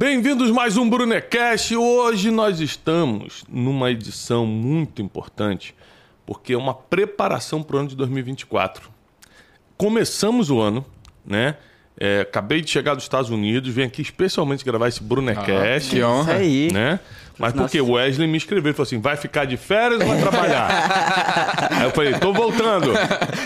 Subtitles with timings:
[0.00, 1.74] Bem-vindos mais um Brunecast.
[1.74, 5.74] Hoje nós estamos numa edição muito importante,
[6.24, 8.90] porque é uma preparação para o ano de 2024.
[9.76, 10.86] Começamos o ano,
[11.26, 11.56] né?
[12.00, 15.88] É, acabei de chegar dos Estados Unidos, vim aqui especialmente gravar esse Brunecast.
[15.88, 16.32] Ah, que honra.
[16.34, 16.72] Isso aí.
[16.72, 17.00] Né?
[17.38, 20.20] Mas porque o Wesley me escreveu, ele falou assim: vai ficar de férias ou vai
[20.20, 21.68] trabalhar?
[21.70, 22.92] Aí eu falei, tô voltando.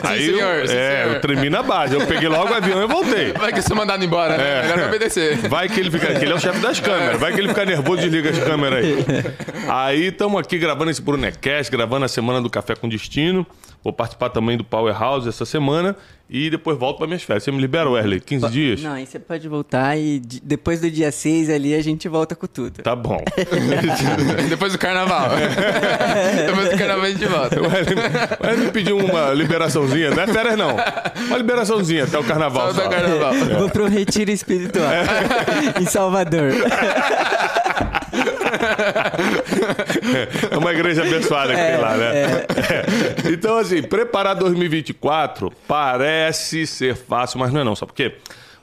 [0.03, 1.15] Aí eu, senhor, sim, é, senhor.
[1.15, 1.95] eu tremi na base.
[1.95, 3.33] Eu peguei logo o avião e voltei.
[3.33, 4.65] Vai que eu sou mandado embora, né?
[4.65, 4.77] É.
[4.77, 5.37] Vai obedecer.
[5.49, 6.07] Vai que ele fica.
[6.15, 7.21] Que ele é o chefe das câmeras.
[7.21, 9.05] Vai que ele fica nervoso e desliga as câmeras aí.
[9.69, 13.47] Aí estamos aqui gravando esse Brunecast, gravando a semana do Café com Destino.
[13.85, 15.97] Vou participar também do Powerhouse essa semana.
[16.35, 17.45] E depois volto para minhas férias.
[17.45, 18.19] Você me libera, Wesley?
[18.19, 18.81] 15 dias?
[18.83, 22.35] Não, aí você pode voltar e de- depois do dia 6 ali a gente volta
[22.35, 22.83] com tudo.
[22.83, 23.23] Tá bom.
[24.49, 25.29] Depois do carnaval.
[26.47, 27.61] Depois do carnaval a gente volta.
[27.61, 30.11] O Wesley o me pediu uma liberaçãozinha.
[30.11, 30.75] Não é férias, não.
[31.27, 32.69] Uma liberaçãoncia até o carnaval.
[32.73, 32.89] Só Só.
[32.89, 33.35] do carnaval.
[33.59, 34.89] Vou para um retiro espiritual
[35.79, 36.53] em Salvador.
[40.51, 42.07] É uma igreja abençoada que tem lá, né?
[42.15, 42.47] É.
[43.33, 47.77] Então, assim, preparar 2024 parece ser fácil, mas não é não.
[47.77, 48.17] Sabe por quê?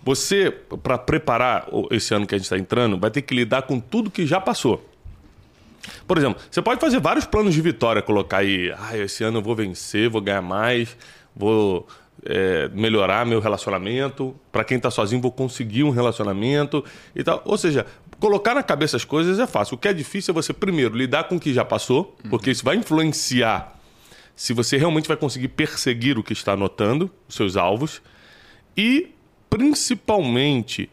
[0.03, 0.51] Você,
[0.81, 4.09] para preparar esse ano que a gente está entrando, vai ter que lidar com tudo
[4.09, 4.85] que já passou.
[6.07, 9.41] Por exemplo, você pode fazer vários planos de vitória, colocar aí, ah, esse ano eu
[9.41, 10.95] vou vencer, vou ganhar mais,
[11.35, 11.87] vou
[12.25, 14.35] é, melhorar meu relacionamento.
[14.51, 16.83] Para quem está sozinho, vou conseguir um relacionamento
[17.15, 17.41] e tal.
[17.45, 17.85] Ou seja,
[18.19, 19.75] colocar na cabeça as coisas é fácil.
[19.75, 22.63] O que é difícil é você, primeiro, lidar com o que já passou, porque isso
[22.63, 23.79] vai influenciar
[24.39, 28.01] se você realmente vai conseguir perseguir o que está anotando, os seus alvos.
[28.75, 29.09] E,
[29.49, 30.89] principalmente,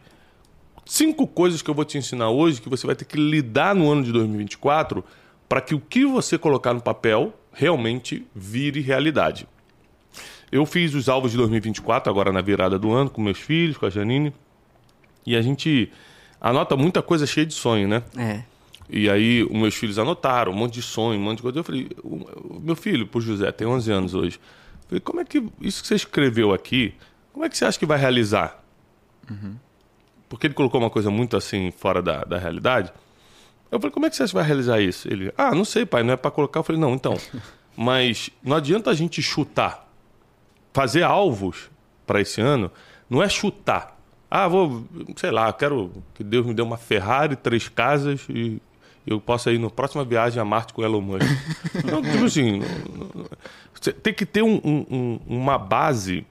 [0.85, 3.89] cinco coisas que eu vou te ensinar hoje que você vai ter que lidar no
[3.89, 5.01] ano de 2024
[5.47, 9.47] para que o que você colocar no papel realmente vire realidade.
[10.51, 13.85] Eu fiz os alvos de 2024 agora na virada do ano com meus filhos, com
[13.85, 14.33] a Janine,
[15.25, 15.91] e a gente
[16.39, 18.03] anota muita coisa cheia de sonho, né?
[18.17, 18.43] É.
[18.89, 21.59] E aí, os meus filhos anotaram um monte de sonho, um monte de coisa.
[21.59, 24.39] Eu falei, o meu filho, pro José, tem 11 anos hoje.
[24.83, 26.93] Eu falei, como é que isso que você escreveu aqui,
[27.33, 28.63] como é que você acha que vai realizar?
[30.29, 32.93] Porque ele colocou uma coisa muito assim, fora da, da realidade.
[33.69, 35.07] Eu falei, como é que você acha que vai realizar isso?
[35.11, 36.61] Ele, ah, não sei, pai, não é para colocar.
[36.61, 37.17] Eu falei, não, então.
[37.75, 39.86] Mas não adianta a gente chutar.
[40.77, 41.71] Fazer alvos
[42.05, 42.69] para esse ano
[43.09, 43.97] não é chutar.
[44.29, 48.61] Ah, vou, sei lá, quero que Deus me dê uma Ferrari, três casas e
[49.07, 51.23] eu possa ir na próxima viagem a Marte com Elon Musk.
[51.83, 52.61] não, tipo assim,
[54.03, 56.23] tem que ter um- um- um- uma base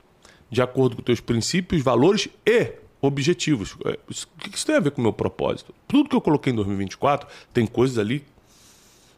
[0.48, 3.76] de acordo com os teus princípios, valores e objetivos.
[3.84, 5.74] É, O que isso tem a ver com o meu propósito?
[5.88, 8.24] Tudo que eu coloquei em 2024 tem coisas ali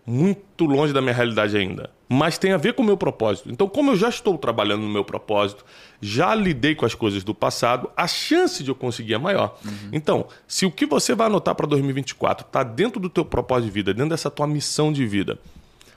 [0.09, 1.91] muito longe da minha realidade ainda.
[2.09, 3.51] Mas tem a ver com o meu propósito.
[3.51, 5.67] Então, como eu já estou trabalhando no meu propósito,
[6.01, 9.59] já lidei com as coisas do passado, a chance de eu conseguir é maior.
[9.93, 13.71] Então, se o que você vai anotar para 2024 está dentro do teu propósito de
[13.71, 15.39] vida, dentro dessa tua missão de vida,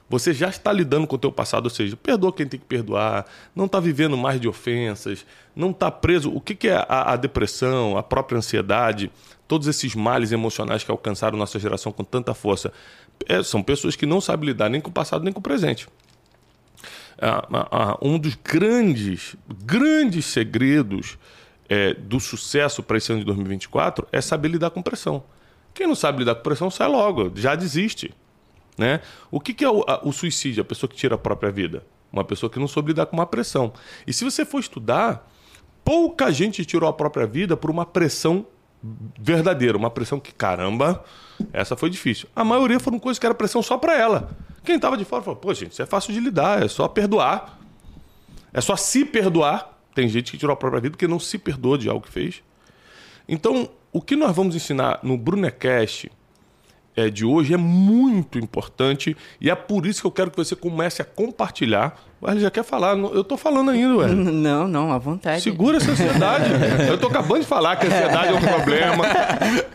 [0.10, 3.26] você já está lidando com o teu passado, ou seja, perdoa quem tem que perdoar,
[3.56, 6.30] não está vivendo mais de ofensas, não está preso.
[6.36, 9.10] O que, que é a, a depressão, a própria ansiedade,
[9.48, 12.74] todos esses males emocionais que alcançaram nossa geração com tanta força?
[13.28, 15.88] É, são pessoas que não sabem lidar nem com o passado nem com o presente.
[17.20, 21.18] Ah, ah, ah, um dos grandes, grandes segredos
[21.70, 25.24] é, do sucesso para esse ano de 2024 é saber lidar com pressão.
[25.74, 28.14] Quem não sabe lidar com pressão sai logo, já desiste.
[28.78, 29.02] Né?
[29.30, 30.62] O que, que é o, a- o suicídio?
[30.62, 31.84] A pessoa que tira a própria vida.
[32.12, 33.72] Uma pessoa que não soube lidar com uma pressão.
[34.08, 35.30] E se você for estudar,
[35.86, 38.46] pouca gente tirou a própria vida por uma pressão
[39.20, 39.78] verdadeira.
[39.78, 41.04] Uma pressão que, caramba,
[41.54, 42.28] essa foi difícil.
[42.36, 44.32] A maioria foram coisas que era pressão só para ela.
[44.64, 47.60] Quem estava de fora falou, pô, gente, isso é fácil de lidar, é só perdoar.
[48.54, 49.78] É só se perdoar.
[49.94, 52.44] Tem gente que tirou a própria vida porque não se perdoa de algo que fez.
[53.28, 56.12] Então, o que nós vamos ensinar no Brunecast
[56.96, 60.56] é, de hoje é muito importante e é por isso que eu quero que você
[60.56, 61.98] comece a compartilhar.
[62.20, 64.16] O Wesley já quer falar, eu tô falando ainda, Wesley.
[64.16, 65.42] Não, não, à vontade.
[65.42, 66.46] Segura essa ansiedade.
[66.88, 69.06] eu tô acabando de falar que a ansiedade é um problema.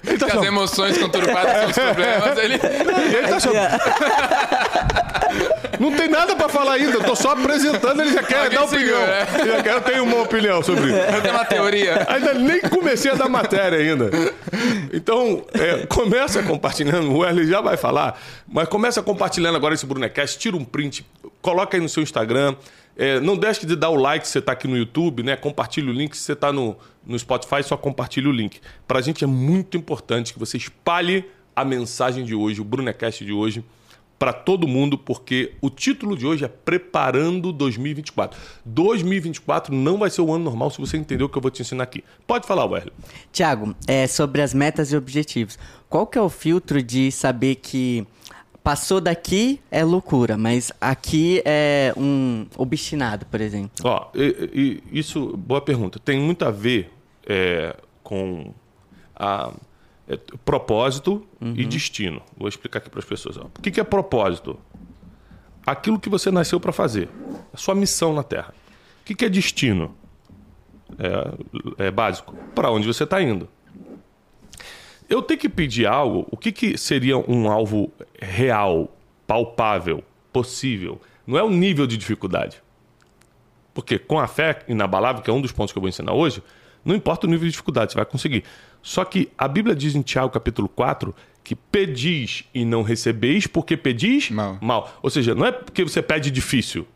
[0.07, 2.39] Ele tá Que as emoções conturbadas são os problemas.
[2.39, 2.55] Ele...
[2.55, 3.57] ele tá achando,
[5.79, 8.65] não tem nada pra falar ainda, eu tô só apresentando, ele já quer Alguém dar
[8.65, 8.99] opinião.
[8.99, 9.47] segura, né?
[9.47, 10.97] Já quer, eu tenho uma opinião sobre isso.
[10.97, 12.07] Eu tenho uma teoria.
[12.09, 14.11] Ainda nem comecei a dar matéria ainda.
[14.93, 20.39] Então, é, começa compartilhando, o Wesley já vai falar, mas começa compartilhando agora esse Brunecast,
[20.39, 21.07] tira um print,
[21.43, 22.55] coloca aí no seu Instagram.
[22.99, 25.37] É, não deixe de dar o like se você está aqui no YouTube, né?
[25.37, 26.17] Compartilha o link.
[26.17, 26.75] Se você está no,
[27.07, 28.59] no Spotify, só compartilha o link.
[28.89, 33.23] Para a gente é muito importante que você espalhe a mensagem de hoje, o Brunecast
[33.23, 33.63] de hoje,
[34.19, 38.39] para todo mundo, porque o título de hoje é Preparando 2024.
[38.65, 41.63] 2024 não vai ser o ano normal se você entender o que eu vou te
[41.63, 42.03] ensinar aqui.
[42.27, 42.93] Pode falar, Wesley.
[43.33, 45.59] Tiago, é sobre as metas e objetivos.
[45.89, 48.07] Qual que é o filtro de saber que
[48.67, 53.71] passou daqui é loucura, mas aqui é um obstinado, por exemplo?
[53.85, 56.01] Ó, e, e, isso, boa pergunta.
[56.01, 56.91] Tem muito a ver
[57.25, 58.53] é, com
[59.15, 59.53] a
[60.09, 61.55] é, propósito uhum.
[61.57, 62.23] e destino.
[62.37, 63.37] Vou explicar aqui para as pessoas.
[63.37, 64.59] O que, que é propósito?
[65.67, 67.09] Aquilo que você nasceu para fazer.
[67.53, 68.55] A sua missão na Terra.
[69.03, 69.95] O que, que é destino?
[71.79, 72.35] É, é básico.
[72.55, 73.49] Para onde você está indo.
[75.09, 76.27] Eu tenho que pedir algo.
[76.31, 80.03] O que, que seria um alvo real, palpável,
[80.33, 81.01] possível?
[81.27, 82.63] Não é o nível de dificuldade.
[83.75, 86.43] Porque com a fé inabalável, que é um dos pontos que eu vou ensinar hoje,
[86.85, 88.45] não importa o nível de dificuldade, você vai conseguir.
[88.87, 91.13] Só que a Bíblia diz em Tiago capítulo 4
[91.43, 94.59] que pedis e não recebeis porque pedis mal.
[94.63, 94.97] mal.
[95.03, 96.87] Ou seja, não é porque você pede difícil.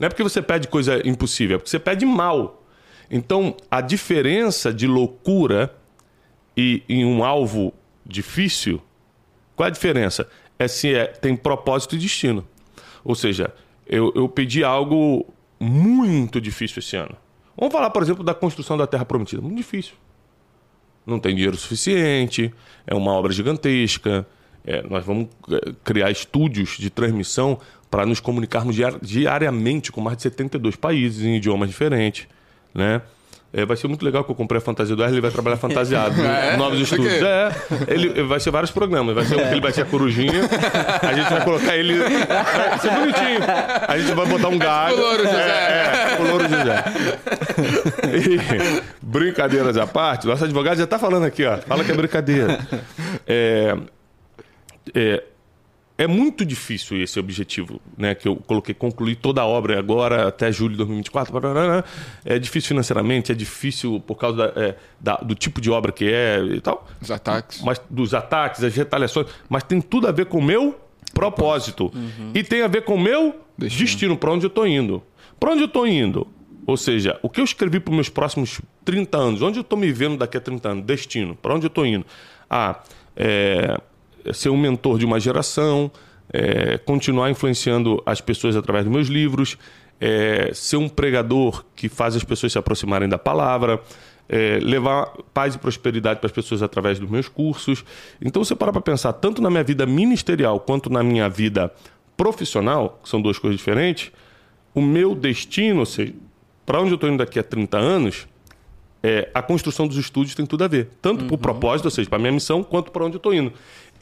[0.00, 2.60] Não é porque você pede coisa impossível, é porque você pede mal.
[3.08, 5.72] Então, a diferença de loucura
[6.56, 7.72] e em um alvo
[8.04, 8.82] difícil,
[9.54, 10.28] qual é a diferença?
[10.58, 12.44] É se é, tem propósito e destino.
[13.04, 13.54] Ou seja,
[13.86, 15.24] eu, eu pedi algo
[15.60, 17.16] muito difícil esse ano.
[17.56, 19.40] Vamos falar, por exemplo, da construção da Terra Prometida.
[19.40, 19.94] Muito difícil
[21.06, 22.52] não tem dinheiro suficiente,
[22.86, 24.26] é uma obra gigantesca.
[24.66, 27.58] É, nós vamos é, criar estúdios de transmissão
[27.90, 32.26] para nos comunicarmos diariamente com mais de 72 países em idiomas diferentes,
[32.74, 33.02] né?
[33.56, 35.56] É, vai ser muito legal que eu comprei a fantasia do Wesley, ele vai trabalhar
[35.56, 36.20] fantasiado.
[36.26, 37.22] é, novos estúdios.
[37.22, 37.52] É,
[37.86, 39.14] ele vai ser vários programas.
[39.14, 40.40] Vai ser ele vai ser a corujinha.
[41.00, 41.96] A gente vai colocar ele.
[41.96, 43.40] Vai ser bonitinho.
[43.86, 44.96] A gente vai botar um galho.
[44.96, 45.38] O Louro José.
[45.38, 46.84] É, é, o Louro José.
[48.12, 51.58] E, brincadeiras à parte, nosso advogado já está falando aqui, ó.
[51.58, 52.58] Fala que é brincadeira.
[53.24, 53.76] É,
[54.92, 55.22] é,
[55.96, 58.14] é muito difícil esse objetivo, né?
[58.14, 61.38] Que eu coloquei concluir toda a obra agora até julho de 2024.
[62.24, 66.04] É difícil financeiramente, é difícil por causa da, é, da, do tipo de obra que
[66.12, 66.86] é e tal.
[67.00, 67.62] Os ataques.
[67.62, 70.78] Mas dos ataques, as retaliações, mas tem tudo a ver com o meu
[71.12, 72.32] propósito uhum.
[72.34, 75.00] e tem a ver com o meu destino, destino para onde eu estou indo.
[75.38, 76.26] Para onde eu estou indo?
[76.66, 79.78] Ou seja, o que eu escrevi para os meus próximos 30 anos, onde eu estou
[79.78, 82.04] me vendo daqui a 30 anos, destino, para onde eu estou indo?
[82.50, 82.80] Ah,
[83.14, 83.78] é
[84.32, 85.90] ser um mentor de uma geração,
[86.32, 89.58] é, continuar influenciando as pessoas através dos meus livros,
[90.00, 93.80] é, ser um pregador que faz as pessoas se aproximarem da palavra,
[94.28, 97.84] é, levar paz e prosperidade para as pessoas através dos meus cursos.
[98.20, 101.72] Então, você para para pensar, tanto na minha vida ministerial quanto na minha vida
[102.16, 104.10] profissional, que são duas coisas diferentes,
[104.74, 106.12] o meu destino, ou seja,
[106.66, 108.26] para onde eu estou indo daqui a 30 anos,
[109.02, 110.88] é, a construção dos estúdios tem tudo a ver.
[111.02, 111.26] Tanto uhum.
[111.26, 113.52] para o propósito, ou seja, para a minha missão, quanto para onde eu estou indo.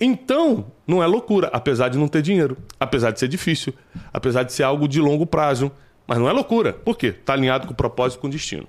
[0.04, 3.72] Então, não é loucura, apesar de não ter dinheiro, apesar de ser difícil,
[4.12, 5.70] apesar de ser algo de longo prazo.
[6.08, 6.72] Mas não é loucura.
[6.72, 7.06] Por quê?
[7.06, 8.66] Está alinhado com o propósito e com o destino.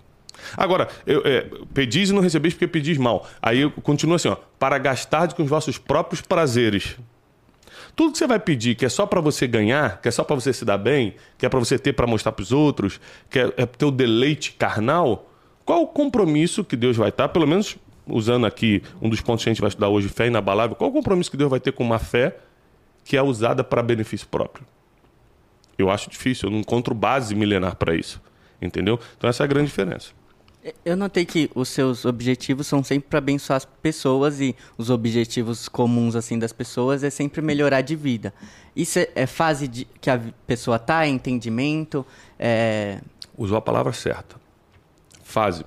[0.55, 3.27] Agora, eu, é, pedis e não recebeis porque pedis mal.
[3.41, 6.97] Aí continua assim, ó, para gastar com os vossos próprios prazeres.
[7.95, 10.35] Tudo que você vai pedir que é só para você ganhar, que é só para
[10.35, 13.39] você se dar bem, que é para você ter para mostrar para os outros, que
[13.39, 15.27] é, é teu deleite carnal,
[15.65, 17.75] qual o compromisso que Deus vai estar, pelo menos
[18.07, 20.93] usando aqui um dos pontos que a gente vai estudar hoje, fé inabalável, qual o
[20.93, 22.37] compromisso que Deus vai ter com uma fé
[23.03, 24.65] que é usada para benefício próprio?
[25.77, 28.21] Eu acho difícil, eu não encontro base milenar para isso.
[28.61, 28.99] Entendeu?
[29.17, 30.11] Então essa é a grande diferença.
[30.85, 35.67] Eu notei que os seus objetivos são sempre para abençoar as pessoas e os objetivos
[35.67, 38.33] comuns assim das pessoas é sempre melhorar de vida.
[38.73, 42.05] Isso é, é fase de, que a pessoa tá, é entendimento,
[42.39, 43.01] é...
[43.37, 44.37] Usou a palavra certa.
[45.21, 45.65] Fase.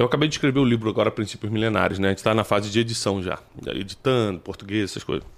[0.00, 2.08] Eu acabei de escrever o livro agora, Princípios Milenares, né?
[2.08, 5.28] A gente está na fase de edição já, editando, português, essas coisas.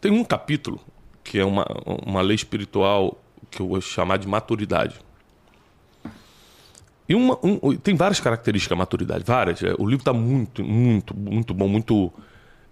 [0.00, 0.80] Tem um capítulo
[1.24, 1.66] que é uma,
[2.06, 5.00] uma lei espiritual que eu vou chamar de maturidade.
[7.08, 9.60] E uma, um, tem várias características da maturidade, várias.
[9.64, 12.12] É, o livro está muito, muito, muito bom, muito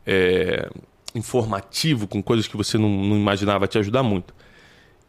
[0.07, 0.71] é,
[1.13, 4.33] informativo, com coisas que você não, não imaginava, te ajudar muito.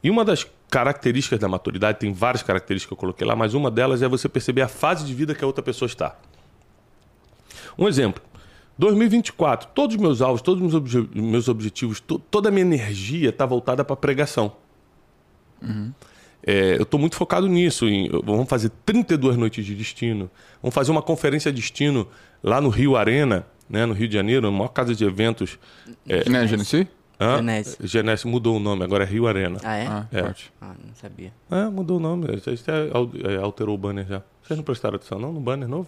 [0.04, 3.70] E uma das características da maturidade, tem várias características que eu coloquei lá, mas uma
[3.70, 6.18] delas é você perceber a fase de vida que a outra pessoa está.
[7.78, 8.24] Um exemplo.
[8.80, 12.64] 2024, todos os meus alvos, todos os meus, obje meus objetivos, to toda a minha
[12.64, 14.52] energia está voltada para a pregação.
[15.62, 15.94] Uhum.
[16.42, 17.88] É, eu estou muito focado nisso.
[17.88, 20.28] Em, vamos fazer 32 noites de destino.
[20.60, 22.08] Vamos fazer uma conferência de destino
[22.42, 25.60] lá no Rio Arena, né, no Rio de Janeiro, a maior casa de eventos.
[26.10, 26.88] É, Não é Genesi?
[27.24, 27.38] Hã?
[27.38, 27.78] Genese.
[27.82, 29.60] Genese mudou o nome, agora é Rio Arena.
[29.64, 29.88] Ah, é?
[29.88, 30.36] Ah, é.
[30.62, 31.32] Ah, não sabia.
[31.50, 32.28] É, mudou o nome.
[32.30, 34.22] A gente é, alterou o banner já.
[34.42, 35.88] Vocês não prestaram atenção não no banner novo?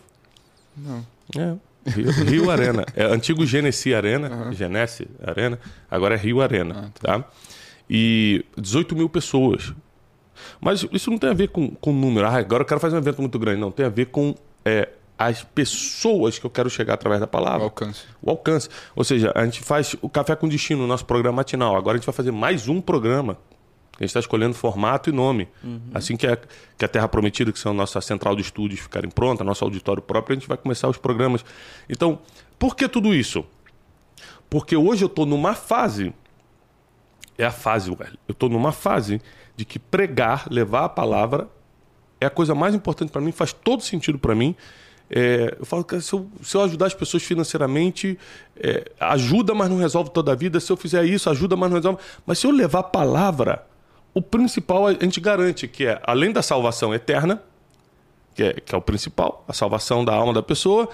[0.78, 1.06] Não.
[1.38, 1.56] É.
[1.90, 2.86] Rio, Rio Arena.
[2.96, 7.24] É antigo Genesi Arena, Genesi Arena, agora é Rio Arena, tá?
[7.90, 9.74] E 18 mil pessoas.
[10.60, 12.26] Mas isso não tem a ver com, com número.
[12.26, 13.60] Ah, agora eu quero fazer um evento muito grande.
[13.60, 17.30] Não, tem a ver com é, as pessoas que eu quero chegar através da O
[17.30, 17.64] palavra.
[17.64, 18.04] alcance.
[18.22, 18.70] O alcance.
[18.96, 21.76] Ou seja, a gente faz o Café com Destino, o nosso programa matinal.
[21.76, 23.38] Agora a gente vai fazer mais um programa.
[23.98, 25.48] A gente está escolhendo formato e nome.
[25.94, 26.38] Assim que a,
[26.78, 30.02] que a Terra Prometida, que são a nossa central de estúdios, ficarem pronta, nosso auditório
[30.02, 31.46] próprio, a gente vai começar os programas.
[31.88, 32.20] Então,
[32.60, 33.46] por que tudo isso?
[34.50, 36.14] Porque hoje eu estou numa fase.
[37.38, 38.18] É a fase, velho.
[38.28, 39.22] Eu estou numa fase
[39.56, 41.48] de que pregar, levar a palavra,
[42.20, 44.56] é a coisa mais importante para mim, faz todo sentido para mim.
[45.10, 48.18] É, eu falo que se eu, se eu ajudar as pessoas financeiramente,
[48.58, 50.60] é, ajuda, mas não resolve toda a vida.
[50.60, 52.00] Se eu fizer isso, ajuda, mas não resolve.
[52.26, 53.66] Mas se eu levar a palavra,
[54.14, 57.42] o principal a gente garante que é, além da salvação eterna,
[58.34, 60.90] que é, que é o principal, a salvação da alma da pessoa,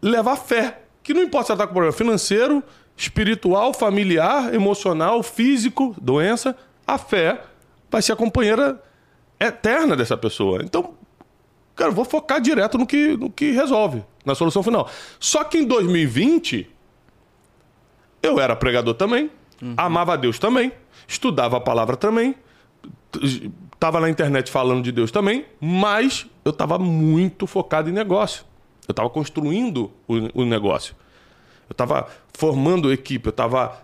[0.00, 0.80] levar fé.
[1.02, 2.62] Que não importa se ela está com problema financeiro,
[2.96, 6.56] espiritual, familiar, emocional, físico, doença,
[6.86, 7.42] a fé
[7.90, 8.82] vai ser a companheira
[9.38, 10.62] eterna dessa pessoa.
[10.62, 10.94] Então,
[11.76, 14.88] cara, eu vou focar direto no que, no que resolve, na solução final.
[15.20, 16.68] Só que em 2020,
[18.22, 19.30] eu era pregador também,
[19.76, 20.72] amava a Deus também,
[21.06, 22.34] estudava a palavra também,
[23.12, 28.44] t- tava na internet falando de Deus também, mas eu estava muito focado em negócio.
[28.88, 30.94] Eu estava construindo o, o negócio.
[31.68, 33.76] Eu estava formando equipe, eu estava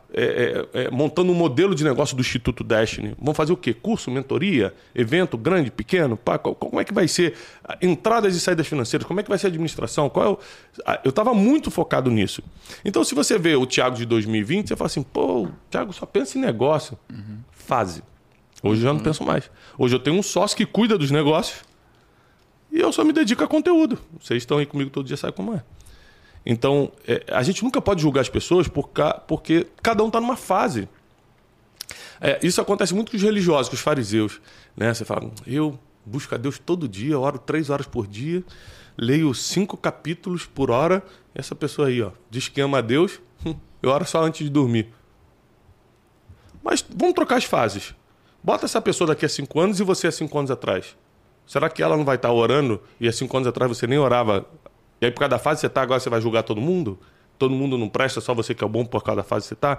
[0.93, 3.15] montando um modelo de negócio do Instituto Destiny.
[3.19, 3.75] Vamos fazer o quê?
[3.75, 6.17] Curso, mentoria, evento grande, pequeno?
[6.17, 7.35] Pá, qual- como é que vai ser
[7.81, 9.07] entradas e saídas financeiras?
[9.07, 10.09] Como é que vai ser a administração?
[10.09, 10.41] Qual
[10.87, 12.43] é Eu estava muito focado nisso.
[12.85, 16.07] Então, se você vê o Thiago de 2020, você fala assim, pô, o Thiago só
[16.07, 16.97] pensa em negócio.
[17.51, 18.03] Fase.
[18.63, 19.51] Hoje eu já não penso mais.
[19.77, 21.61] Hoje eu tenho um sócio que cuida dos negócios
[22.71, 23.99] e eu só me dedico a conteúdo.
[24.21, 25.63] Vocês estão aí comigo todo dia, sabe como é.
[26.45, 30.21] Então, é, a gente nunca pode julgar as pessoas por ca- porque cada um está
[30.21, 30.89] numa fase.
[32.21, 34.41] É, isso acontece muito com os religiosos, com os fariseus.
[34.77, 34.93] Né?
[34.93, 38.43] Você fala, eu busco a Deus todo dia, oro três horas por dia,
[38.97, 41.03] leio cinco capítulos por hora.
[41.35, 44.51] Essa pessoa aí, ó, diz que ama a Deus, hum, eu oro só antes de
[44.51, 44.89] dormir.
[46.63, 47.95] Mas vamos trocar as fases.
[48.43, 50.97] Bota essa pessoa daqui a cinco anos e você há cinco anos atrás.
[51.47, 54.47] Será que ela não vai estar orando e há cinco anos atrás você nem orava?
[55.03, 56.97] E aí, por causa da fase que você está, agora você vai julgar todo mundo?
[57.37, 59.55] Todo mundo não presta, só você que é bom por causa da fase que você
[59.55, 59.77] está?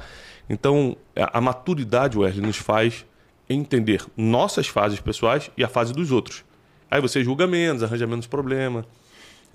[0.50, 3.06] Então, a a maturidade, Wesley, nos faz
[3.50, 6.44] entender nossas fases pessoais e a fase dos outros.
[6.92, 8.86] Aí você julga menos, arranja menos problema.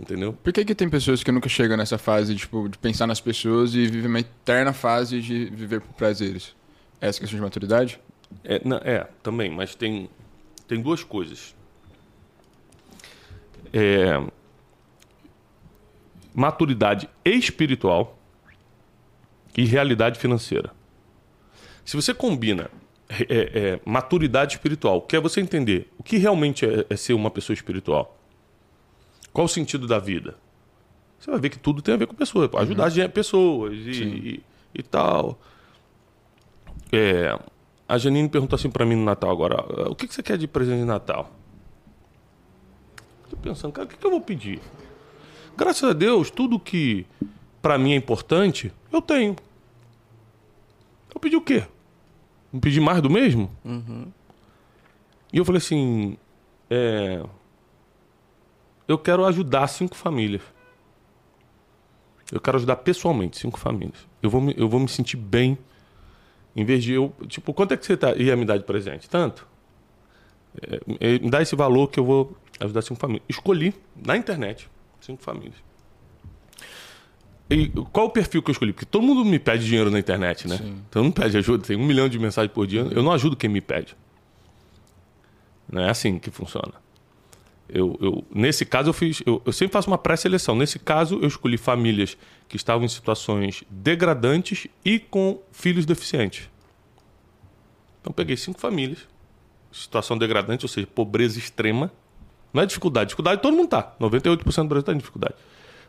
[0.00, 0.32] Entendeu?
[0.42, 3.74] Por que, que tem pessoas que nunca chegam nessa fase tipo, de pensar nas pessoas
[3.74, 6.54] e vivem uma eterna fase de viver por prazeres?
[7.00, 8.00] Essa questão de maturidade?
[8.42, 10.08] É, na- é, também, mas tem,
[10.66, 11.54] tem duas coisas.
[13.72, 14.22] É,
[16.34, 18.18] maturidade espiritual
[19.56, 20.72] e realidade financeira.
[21.84, 22.70] Se você combina
[23.08, 27.30] é, é, maturidade espiritual, que é você entender o que realmente é, é ser uma
[27.30, 28.16] pessoa espiritual,
[29.32, 30.36] qual o sentido da vida,
[31.18, 33.90] você vai ver que tudo tem a ver com pessoas, pô, ajudar gente- pessoas e,
[33.90, 34.42] e,
[34.74, 35.38] e tal.
[36.92, 37.38] É,
[37.88, 40.36] a Janine perguntou assim pra mim no Natal agora: "Ah, o que, que você quer
[40.38, 41.30] de presente de Natal?
[43.30, 44.60] Tô pensando, cara, o que, que eu vou pedir?
[45.58, 47.04] Graças a Deus, tudo que
[47.60, 49.34] pra mim é importante, eu tenho.
[51.12, 51.64] Eu pedi o quê?
[52.52, 53.50] Não pedi mais do mesmo?
[55.32, 56.16] E eu falei assim:
[56.70, 57.24] é,
[58.86, 60.42] eu quero ajudar cinco famílias.
[62.30, 64.06] Eu quero ajudar pessoalmente cinco famílias.
[64.22, 65.58] Eu vou me, eu vou me sentir bem
[66.54, 67.12] em vez de eu.
[67.26, 69.10] Tipo, quanto é que você tá, ia me dar de presente?
[69.10, 69.44] Tanto?
[71.00, 73.24] É, me dá esse valor que eu vou ajudar cinco famílias.
[73.28, 75.56] Escolhi na internet cinco famílias.
[77.50, 78.72] E qual o perfil que eu escolhi?
[78.72, 80.58] Porque todo mundo me pede dinheiro na internet, né?
[80.58, 80.82] Sim.
[80.90, 82.80] Todo mundo pede ajuda, tem um milhão de mensagens por dia.
[82.90, 83.96] Eu não ajudo quem me pede.
[85.70, 86.74] Não é assim que funciona.
[87.68, 89.22] Eu, eu- nesse caso, eu fiz.
[89.24, 90.54] Eu, eu sempre faço uma pré-seleção.
[90.56, 92.16] Nesse caso, eu escolhi famílias
[92.48, 96.50] que estavam em situações degradantes e com filhos deficientes.
[98.00, 99.00] Então, peguei cinco famílias,
[99.72, 101.90] situação degradante, ou seja, pobreza extrema.
[102.58, 103.10] Não é dificuldade.
[103.10, 103.94] Dificuldade todo mundo tá.
[104.00, 105.34] 98% do Brasil está em dificuldade.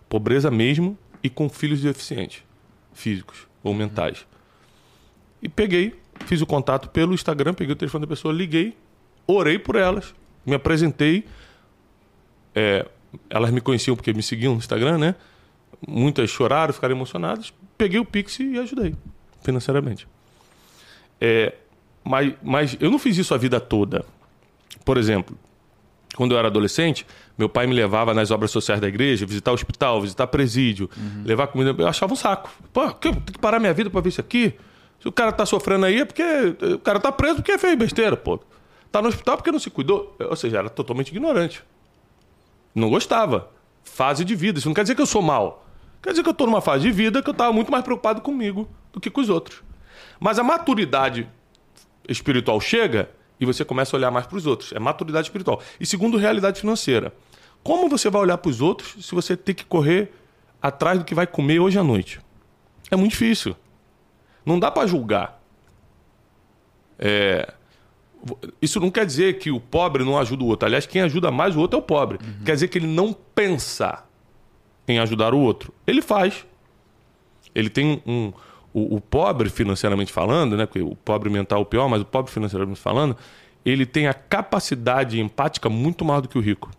[0.08, 2.44] Pobreza mesmo e com filhos deficientes,
[2.94, 4.28] físicos ou mentais.
[5.42, 8.78] E peguei, fiz o contato pelo Instagram, peguei o telefone da pessoa, liguei,
[9.26, 10.14] orei por elas,
[10.46, 11.26] me apresentei.
[12.54, 12.86] É,
[13.32, 15.16] elas me conheciam porque me seguiam no Instagram, né?
[15.88, 17.52] Muitas choraram, ficaram emocionadas.
[17.80, 18.96] Peguei o Pix e ajudei
[19.42, 20.08] financeiramente.
[21.20, 21.56] É,
[22.04, 24.06] mas, mas eu não fiz isso a vida toda.
[24.86, 25.36] Por exemplo,
[26.16, 27.06] quando eu era adolescente,
[27.38, 30.90] meu pai me levava nas obras sociais da igreja, visitar o hospital, visitar presídio,
[31.24, 31.74] levar comida.
[31.82, 32.50] Eu achava um saco.
[32.74, 34.54] Pô, que- eu tenho que parar minha vida pra ver isso aqui.
[35.00, 36.24] Se o cara tá sofrendo aí é porque.
[36.74, 38.40] O cara tá preso porque fez besteira, pô.
[38.92, 40.16] Tá no hospital porque não se cuidou.
[40.20, 41.64] Ou seja, era totalmente ignorante.
[42.76, 43.50] Não gostava.
[43.84, 44.60] Fase de vida.
[44.60, 45.66] Isso não quer dizer que eu sou mal.
[46.02, 48.20] Quer dizer que eu tô numa fase de vida que eu tava muito mais preocupado
[48.22, 49.62] comigo do que com os outros.
[50.20, 51.28] Mas a maturidade
[52.08, 53.10] espiritual chega
[53.40, 54.72] e você começa a olhar mais para os outros.
[54.74, 55.62] É maturidade espiritual.
[55.80, 57.14] E segundo, realidade financeira.
[57.64, 60.12] Como você vai olhar para os outros se você tem que correr
[60.62, 62.20] atrás do que vai comer hoje à noite?
[62.92, 63.56] É muito difícil.
[64.46, 65.42] Não dá para julgar.
[66.98, 67.54] É,
[68.62, 70.66] Isso não quer dizer que o pobre não ajuda o outro.
[70.66, 72.20] Aliás, quem ajuda mais o outro é o pobre.
[72.46, 74.04] Quer dizer que ele não pensa
[74.88, 75.74] em ajudar o outro.
[75.88, 76.46] Ele faz.
[77.54, 78.34] Ele tem um.
[78.74, 80.66] O, o pobre, financeiramente falando, né?
[80.66, 83.16] Porque o pobre mental é o pior, mas o pobre financeiramente falando,
[83.66, 86.70] ele tem a capacidade empática muito maior do que o rico.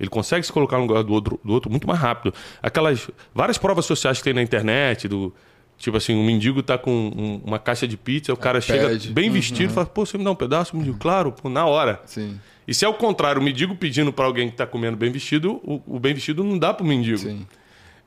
[0.00, 2.34] Ele consegue se colocar no lugar do outro, do outro muito mais rápido.
[2.62, 5.32] Aquelas várias provas sociais que tem na internet, do
[5.78, 9.12] tipo assim, um mendigo tá com um- uma caixa de pizza, o cara chega pede.
[9.12, 10.98] bem vestido e fala, pô, você me dá um pedaço, mendigo?
[10.98, 12.00] Claro, pô, na hora.
[12.06, 15.12] Sim, E se é o contrário, o mendigo pedindo para alguém que tá comendo bem
[15.12, 17.18] vestido, o, o bem vestido não dá pro mendigo.
[17.18, 17.46] sim.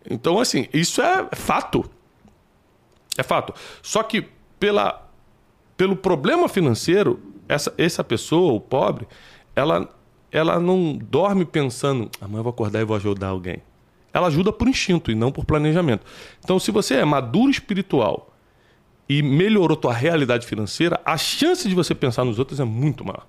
[0.09, 1.89] Então, assim, isso é fato.
[3.17, 3.53] É fato.
[3.81, 4.27] Só que
[4.59, 5.09] pela,
[5.75, 9.07] pelo problema financeiro, essa, essa pessoa, o pobre,
[9.55, 9.89] ela,
[10.31, 13.61] ela não dorme pensando, amanhã eu vou acordar e vou ajudar alguém.
[14.13, 16.05] Ela ajuda por instinto e não por planejamento.
[16.43, 18.33] Então, se você é maduro espiritual
[19.07, 23.25] e melhorou tua realidade financeira, a chance de você pensar nos outros é muito maior.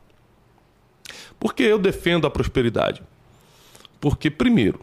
[1.39, 3.03] Por que eu defendo a prosperidade?
[4.01, 4.81] Porque, primeiro,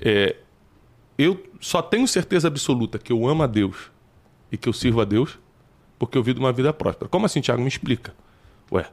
[0.00, 0.36] é,
[1.18, 3.90] eu só tenho certeza absoluta que eu amo a Deus
[4.50, 5.38] e que eu sirvo a Deus
[6.00, 7.10] porque eu vivo uma vida próspera.
[7.10, 7.60] Como assim, Tiago?
[7.60, 8.14] Me explica.
[8.72, 8.86] Ué,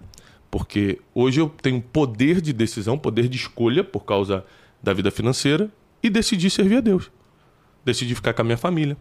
[0.51, 4.45] porque hoje eu tenho poder de decisão, poder de escolha por causa
[4.83, 5.71] da vida financeira
[6.03, 7.09] e decidi servir a Deus.
[7.85, 8.97] Decidi ficar com a minha família.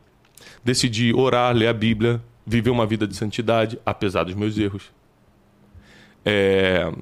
[0.64, 4.92] Decidi orar, ler a Bíblia, viver uma vida de santidade, apesar dos meus erros.
[6.24, 6.92] É,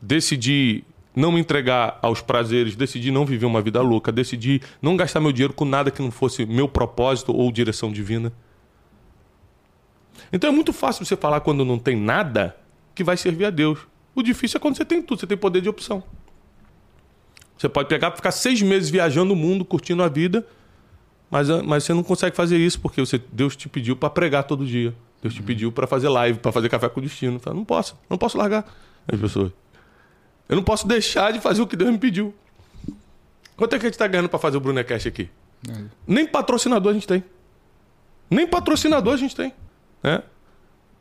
[0.00, 5.18] decidi não me entregar aos prazeres, decidi não viver uma vida louca, decidi não gastar
[5.18, 8.32] meu dinheiro com nada que não fosse meu propósito ou direção divina.
[10.32, 12.56] Então é muito fácil você falar quando não tem nada
[12.94, 13.78] que vai servir a Deus.
[14.14, 16.02] O difícil é quando você tem tudo, você tem poder de opção.
[17.56, 20.46] Você pode pegar ficar seis meses viajando o mundo, curtindo a vida,
[21.30, 24.44] mas, ah, mas você não consegue fazer isso porque você, Deus te pediu para pregar
[24.44, 24.94] todo dia.
[25.22, 27.38] Deus te pediu para fazer live, para fazer café com o destino.
[27.38, 28.64] Fala, não posso, não posso largar
[29.06, 29.52] as pessoas.
[30.48, 32.34] Eu não posso deixar de fazer o que Deus me pediu.
[33.56, 35.28] Quanto é que a gente está ganhando para fazer o Brunecast aqui?
[35.66, 35.90] Nada.
[36.06, 37.22] Nem patrocinador a gente tem.
[38.30, 39.52] Nem patrocinador a gente tem.
[40.02, 40.22] Né?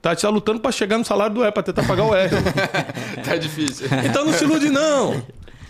[0.01, 2.29] Tá, tá lutando para chegar no salário do E, para tentar pagar o R.
[3.23, 3.87] Tá difícil.
[4.05, 5.23] Então não se ilude, não.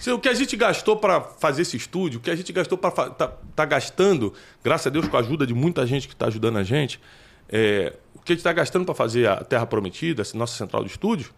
[0.07, 3.09] O que a gente gastou para fazer esse estúdio, o que a gente gastou para
[3.09, 6.57] tá, tá gastando, graças a Deus com a ajuda de muita gente que está ajudando
[6.57, 7.01] a gente,
[7.49, 10.83] é, o que a gente está gastando para fazer a Terra Prometida, essa nossa central
[10.83, 11.33] de estúdio,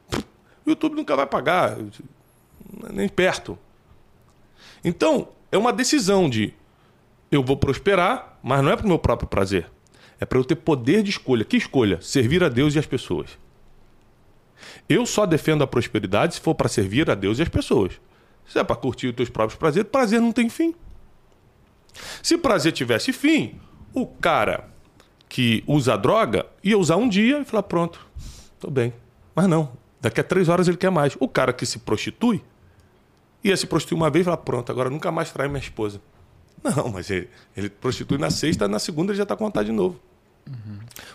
[0.66, 1.78] o YouTube nunca vai pagar,
[2.92, 3.58] nem perto.
[4.84, 6.54] Então, é uma decisão de
[7.32, 9.70] eu vou prosperar, mas não é para o meu próprio prazer.
[10.22, 11.44] É para eu ter poder de escolha.
[11.44, 12.00] Que escolha?
[12.00, 13.32] Servir a Deus e as pessoas.
[14.88, 18.00] Eu só defendo a prosperidade se for para servir a Deus e as pessoas.
[18.46, 20.76] Se é para curtir os teus próprios prazeres, prazer não tem fim.
[22.22, 23.60] Se prazer tivesse fim,
[23.96, 24.70] o cara
[25.28, 28.06] que usa droga ia usar um dia e falar: pronto,
[28.60, 28.94] tô bem.
[29.34, 31.18] Mas não, daqui a três horas ele quer mais.
[31.20, 32.44] O cara que se prostitui
[33.44, 36.00] ia se prostituir uma vez e falar: pronto, agora nunca mais trai minha esposa.
[36.64, 39.76] Não, mas ele, ele prostitui na sexta, na segunda ele já está com vontade de
[39.76, 40.00] novo.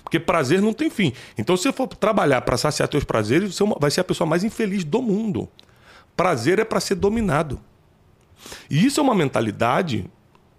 [0.03, 1.13] Porque prazer não tem fim.
[1.37, 4.29] Então, se você for trabalhar para saciar teus prazeres, você é vai ser a pessoa
[4.29, 5.49] mais infeliz do mundo.
[6.17, 7.61] Prazer é para ser dominado.
[8.71, 10.09] E isso é uma mentalidade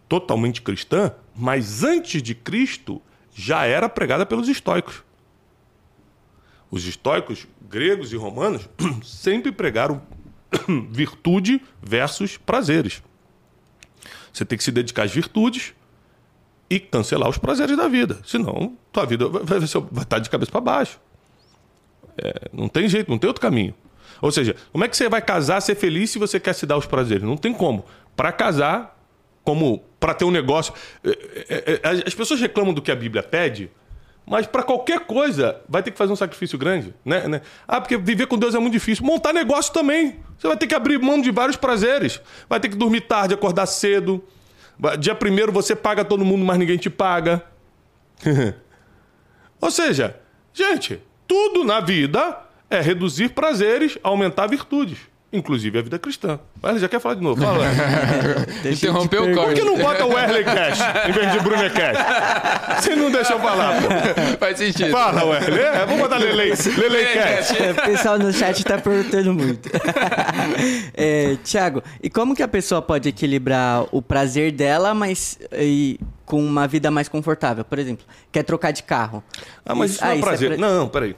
[0.08, 3.02] totalmente cristã, mas antes de Cristo
[3.34, 5.04] já era pregada pelos estoicos.
[6.70, 8.68] Os estoicos gregos e romanos
[9.04, 10.02] sempre pregaram
[10.92, 13.02] virtude versus prazeres.
[14.34, 15.74] Você tem que se dedicar às virtudes
[16.70, 18.20] e cancelar os prazeres da vida.
[18.26, 19.60] Senão, tua vida vai, vai,
[20.04, 21.00] estar de cabeça para baixo.
[22.18, 23.74] É, não tem jeito, não tem outro caminho.
[24.22, 26.78] Ou seja, como é que você vai casar, ser feliz se você quer se dar
[26.78, 27.24] os prazeres?
[27.24, 27.86] Não tem como.
[28.16, 29.00] Para casar,
[29.44, 30.74] como para ter um negócio.
[31.04, 31.12] é,
[31.50, 33.70] é, é, As pessoas reclamam do que a Bíblia pede,
[34.26, 36.94] mas para qualquer coisa vai ter que fazer um sacrifício grande.
[37.06, 37.28] Né?
[37.28, 37.42] né?
[37.68, 39.06] Ah, porque viver com Deus é muito difícil.
[39.06, 40.20] Montar negócio também.
[40.38, 42.20] Você vai ter que abrir mão de vários prazeres.
[42.50, 44.24] Vai ter que dormir tarde, acordar cedo.
[45.00, 47.44] Dia primeiro você paga todo mundo, mas ninguém te paga.
[49.60, 50.20] Ou seja,
[50.54, 55.00] gente, tudo na vida é reduzir prazeres, aumentar virtudes.
[55.32, 56.40] Inclusive a vida cristã.
[56.64, 57.42] Ele já quer falar de novo.
[57.42, 57.66] Fala.
[58.66, 59.42] Interrompeu o perguntar.
[59.42, 59.62] Por corte.
[59.62, 62.82] que não bota o Wesley Cash em vez de Bruno Cash?
[62.84, 64.38] Você não deixa eu falar, pô.
[64.40, 64.92] Faz sentido.
[64.92, 65.60] Fala, Wesley.
[65.60, 67.52] É, vamos botar Lele, Lele Cash.
[67.60, 69.70] É, O pessoal no chat tá perguntando muito.
[70.96, 76.40] é, Tiago, e como que a pessoa pode equilibrar o prazer dela, mas e, com
[76.40, 77.66] uma vida mais confortável?
[77.66, 79.24] Por exemplo, quer trocar de carro.
[79.66, 80.50] Ah, mas isso não é ah, prazer.
[80.56, 81.16] pra- Não, peraí.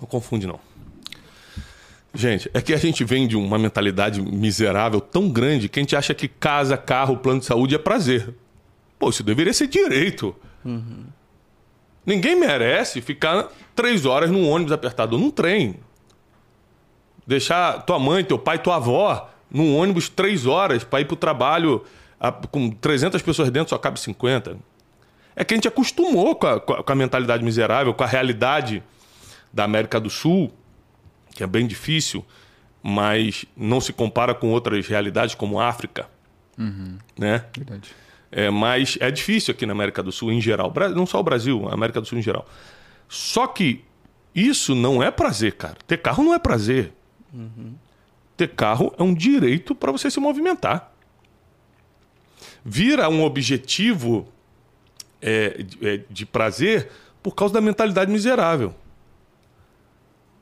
[0.00, 0.60] Não confunde, não.
[2.16, 5.94] Gente, é que a gente vem de uma mentalidade miserável tão grande que a gente
[5.94, 8.34] acha que casa, carro, plano de saúde é prazer.
[8.98, 10.34] Pô, isso deveria ser direito.
[12.06, 15.76] Ninguém merece ficar três horas num ônibus apertado num trem.
[17.26, 21.84] Deixar tua mãe, teu pai, tua avó num ônibus três horas para ir pro trabalho
[22.18, 24.56] a- com 300 pessoas dentro, só cabe 50.
[25.34, 28.82] É que a gente acostumou com a- com a mentalidade miserável, com a realidade
[29.52, 30.50] da América do Sul,
[31.36, 32.24] que é bem difícil,
[32.82, 36.08] mas não se compara com outras realidades como a África.
[37.18, 37.44] Né?
[37.56, 37.90] Verdade.
[38.32, 40.72] É, mas é difícil aqui na América do Sul em geral.
[40.94, 42.46] Não só o Brasil, a América do Sul em geral.
[43.08, 43.84] Só que
[44.34, 45.76] isso não é prazer, cara.
[45.86, 46.92] Ter carro não é prazer.
[48.36, 50.92] Ter carro é um direito para você se movimentar.
[52.64, 54.26] Vira um objetivo
[55.20, 56.90] é, de, é, de prazer
[57.22, 58.74] por causa da mentalidade miserável.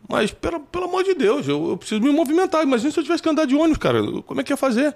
[0.08, 2.62] Mas, pelo, pelo amor de Deus, eu, eu preciso me movimentar.
[2.62, 4.00] Imagina se eu tivesse que andar de ônibus, cara.
[4.22, 4.94] Como é que ia fazer?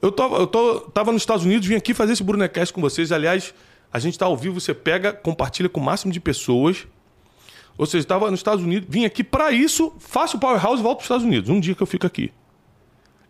[0.00, 3.12] Eu, tô, eu tô, tava nos Estados Unidos, vim aqui fazer esse Brunecast com vocês.
[3.12, 3.52] Aliás,
[3.92, 6.86] a gente tá ao vivo, você pega, compartilha com o máximo de pessoas.
[7.76, 10.98] Ou seja, estava nos Estados Unidos, vim aqui para isso, faço o Powerhouse e volto
[10.98, 11.50] para os Estados Unidos.
[11.50, 12.32] Um dia que eu fico aqui.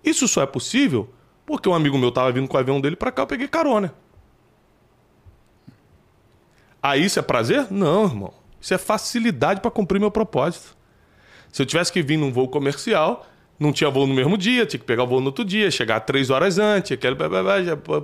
[0.03, 1.11] Isso só é possível
[1.45, 3.95] porque um amigo meu tava vindo com o avião dele para cá, eu peguei carona.
[6.83, 7.67] Aí isso é prazer?
[7.71, 8.33] Não, irmão.
[8.61, 10.77] Isso é facilidade para cumprir meu propósito.
[11.53, 13.27] Se eu tivesse que vir num voo comercial,
[13.59, 16.01] não tinha voo no mesmo dia, tinha que pegar o voo no outro dia, chegar
[16.01, 17.17] três horas antes, aquele,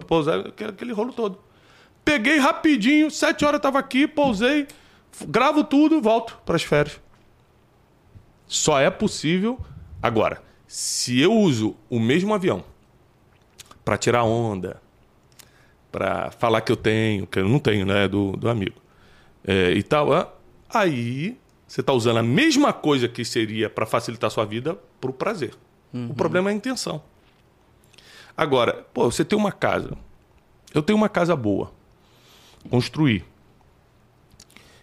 [0.06, 1.38] pousar, aquele, aquele rolo todo.
[2.04, 4.66] Peguei rapidinho, sete horas estava aqui, pousei,
[5.26, 7.00] gravo tudo, volto para as férias.
[8.46, 9.58] Só é possível.
[10.02, 12.64] Agora, se eu uso o mesmo avião
[13.84, 14.82] para tirar onda,
[15.90, 18.76] para falar que eu tenho, que eu não tenho, né, do, do amigo,
[19.46, 20.12] é, e tal,
[20.74, 25.10] aí você está usando a mesma coisa que seria para facilitar a sua vida para
[25.10, 25.54] o prazer.
[26.10, 27.02] O problema é a intenção.
[28.36, 29.96] Agora, pô, você tem uma casa.
[30.72, 31.72] Eu tenho uma casa boa.
[32.68, 33.24] Construir.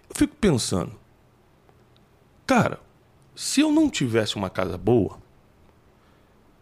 [0.09, 0.93] Eu fico pensando,
[2.45, 2.79] cara,
[3.35, 5.17] se eu não tivesse uma casa boa,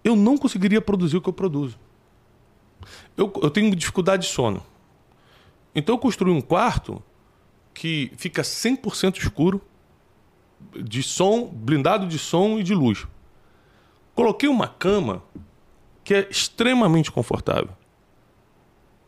[0.04, 1.80] eu não conseguiria produzir o que eu produzo.
[3.18, 4.64] Eu, eu tenho dificuldade de sono.
[5.76, 7.04] Então eu construí um quarto
[7.80, 9.62] que fica 100% escuro,
[10.84, 13.08] de som, blindado de som e de luz.
[14.14, 15.24] Coloquei uma cama
[16.04, 17.70] que é extremamente confortável.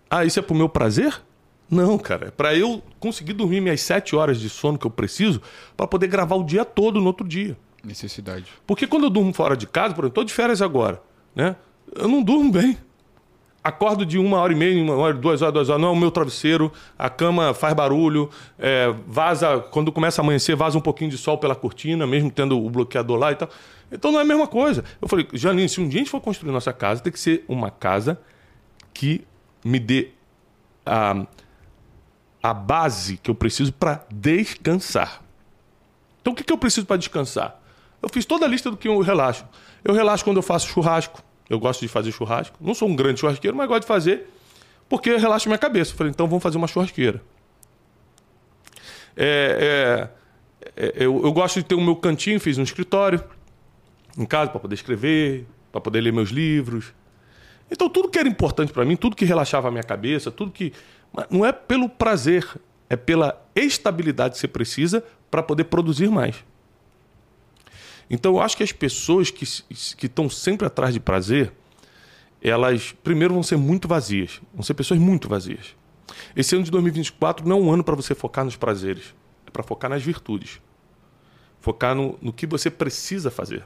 [0.09, 1.21] Ah, isso é pro meu prazer?
[1.69, 2.29] Não, cara.
[2.29, 5.41] É para eu conseguir dormir minhas sete horas de sono que eu preciso
[5.75, 7.57] para poder gravar o dia todo no outro dia.
[7.83, 8.45] Necessidade.
[8.65, 11.03] Porque quando eu durmo fora de casa, por exemplo, tô de férias agora,
[11.35, 11.57] né?
[11.93, 12.77] Eu não durmo bem.
[13.63, 15.95] Acordo de uma hora e meia, uma hora, duas horas, duas horas, não é o
[15.95, 21.11] meu travesseiro, a cama faz barulho, é, vaza, quando começa a amanhecer, vaza um pouquinho
[21.11, 23.49] de sol pela cortina, mesmo tendo o bloqueador lá e tal.
[23.91, 24.83] Então não é a mesma coisa.
[24.99, 27.45] Eu falei, Janine, se um dia a gente for construir nossa casa, tem que ser
[27.47, 28.19] uma casa
[28.93, 29.23] que
[29.63, 30.09] me dê
[30.83, 31.23] a,
[32.41, 35.21] a base que eu preciso para descansar.
[36.19, 37.59] Então o que, que eu preciso para descansar?
[38.01, 39.45] Eu fiz toda a lista do que eu relaxo.
[39.83, 41.21] Eu relaxo quando eu faço churrasco.
[41.51, 42.57] Eu gosto de fazer churrasco.
[42.61, 44.25] Não sou um grande churrasqueiro, mas gosto de fazer
[44.87, 45.91] porque relaxa minha cabeça.
[45.91, 47.21] Eu falei, então vamos fazer uma churrasqueira.
[49.17, 50.09] É,
[50.75, 53.21] é, é, eu, eu gosto de ter o meu cantinho, fiz um escritório
[54.17, 56.93] em casa para poder escrever, para poder ler meus livros.
[57.69, 60.71] Então tudo que era importante para mim, tudo que relaxava a minha cabeça, tudo que
[61.29, 62.47] não é pelo prazer,
[62.89, 66.45] é pela estabilidade que você precisa para poder produzir mais.
[68.09, 69.45] Então eu acho que as pessoas que
[70.05, 71.51] estão sempre atrás de prazer,
[72.41, 75.75] elas primeiro vão ser muito vazias, vão ser pessoas muito vazias.
[76.35, 79.13] Esse ano de 2024 não é um ano para você focar nos prazeres,
[79.45, 80.59] é para focar nas virtudes.
[81.59, 83.63] Focar no, no que você precisa fazer.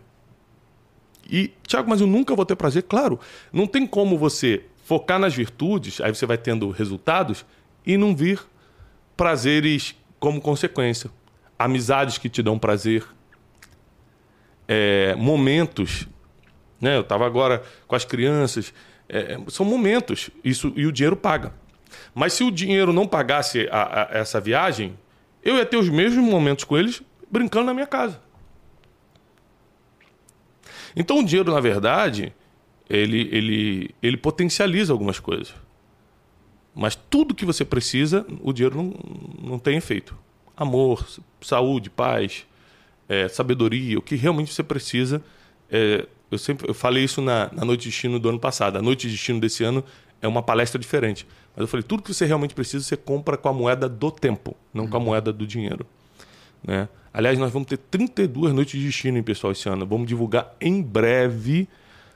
[1.28, 2.84] E, Tiago, mas eu nunca vou ter prazer?
[2.84, 3.20] Claro,
[3.52, 7.46] não tem como você focar nas virtudes, aí você vai tendo resultados,
[7.86, 8.40] e não vir
[9.16, 11.10] prazeres como consequência.
[11.58, 13.06] Amizades que te dão prazer,
[14.68, 16.08] é, momentos.
[16.82, 16.96] Né?
[16.98, 18.74] Eu estava agora com as crianças.
[19.08, 21.54] é, são momentos, isso e o dinheiro paga.
[22.14, 24.98] Mas se o dinheiro não pagasse a- a- essa viagem,
[25.44, 27.02] eu ia ter os mesmos momentos com eles
[27.32, 28.20] brincando na minha casa.
[30.96, 32.34] Então o dinheiro, na verdade,
[32.90, 35.54] ele, ele, ele potencializa algumas coisas.
[36.74, 38.94] Mas tudo que você precisa, o dinheiro não,
[39.52, 40.18] não tem efeito.
[40.58, 41.06] Amor,
[41.42, 42.46] saúde, paz,
[43.08, 45.22] é, sabedoria, o que realmente você precisa.
[45.70, 48.78] É, eu sempre eu falei isso na, na Noite de Destino do ano passado.
[48.78, 49.84] A Noite de Destino desse ano
[50.22, 51.26] é uma palestra diferente.
[51.56, 54.56] Mas eu falei, tudo que você realmente precisa, você compra com a moeda do tempo,
[54.74, 54.90] não uhum.
[54.90, 55.86] com a moeda do dinheiro.
[56.66, 56.90] Né?
[57.14, 59.86] Aliás, nós vamos ter 32 noites de destino, hein, pessoal, esse ano.
[59.86, 61.70] Vamos divulgar em breve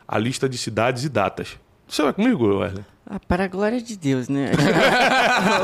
[0.08, 1.58] a lista de cidades e datas.
[1.88, 2.84] Você vai comigo, Wesley?
[3.12, 4.52] Ah, para a glória de Deus, né?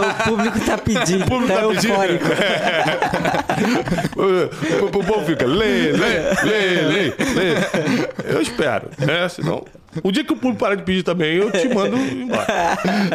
[0.01, 2.25] o público está pedindo, o público tá, tá eufórico.
[4.83, 7.53] o, povo fica, lê, lê, lê, lê, lê.
[8.33, 9.29] Eu espero, né?
[9.29, 9.63] Senão...
[10.03, 12.45] O dia que o público parar de pedir também, eu te mando embora.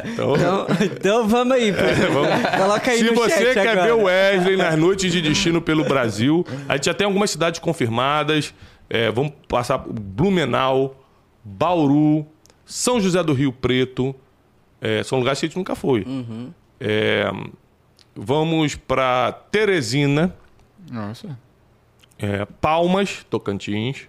[0.06, 1.68] Então, então, então vamos aí.
[1.76, 2.30] É, vamos.
[2.56, 3.82] Coloca aí Se você quer agora.
[3.82, 7.60] ver o Wesley nas noites de destino pelo Brasil, a gente já tem algumas cidades
[7.60, 8.54] confirmadas.
[8.88, 10.96] É, vamos passar Blumenau,
[11.44, 12.26] Bauru,
[12.70, 14.14] São José do Rio Preto.
[14.80, 16.02] É, são lugares que a gente nunca foi.
[16.02, 16.52] Uhum.
[16.78, 17.28] É,
[18.14, 20.34] vamos para Teresina.
[20.90, 21.36] Nossa.
[22.16, 24.06] É, Palmas, Tocantins.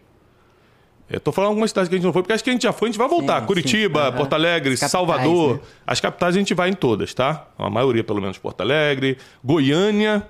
[1.09, 2.71] Estou falando algumas cidades que a gente não foi, porque acho que a gente já
[2.71, 3.41] foi, a gente vai voltar.
[3.41, 4.11] Sim, Curitiba, sim.
[4.11, 4.17] Uhum.
[4.17, 5.55] Porto Alegre, capitais, Salvador.
[5.55, 5.61] Né?
[5.85, 7.47] As capitais a gente vai em todas, tá?
[7.57, 10.25] A maioria, pelo menos, Porto Alegre, Goiânia,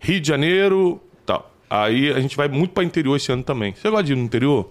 [0.00, 1.50] Rio de Janeiro, tal.
[1.68, 3.74] Aí a gente vai muito para interior esse ano também.
[3.74, 4.70] Você gosta de ir no interior?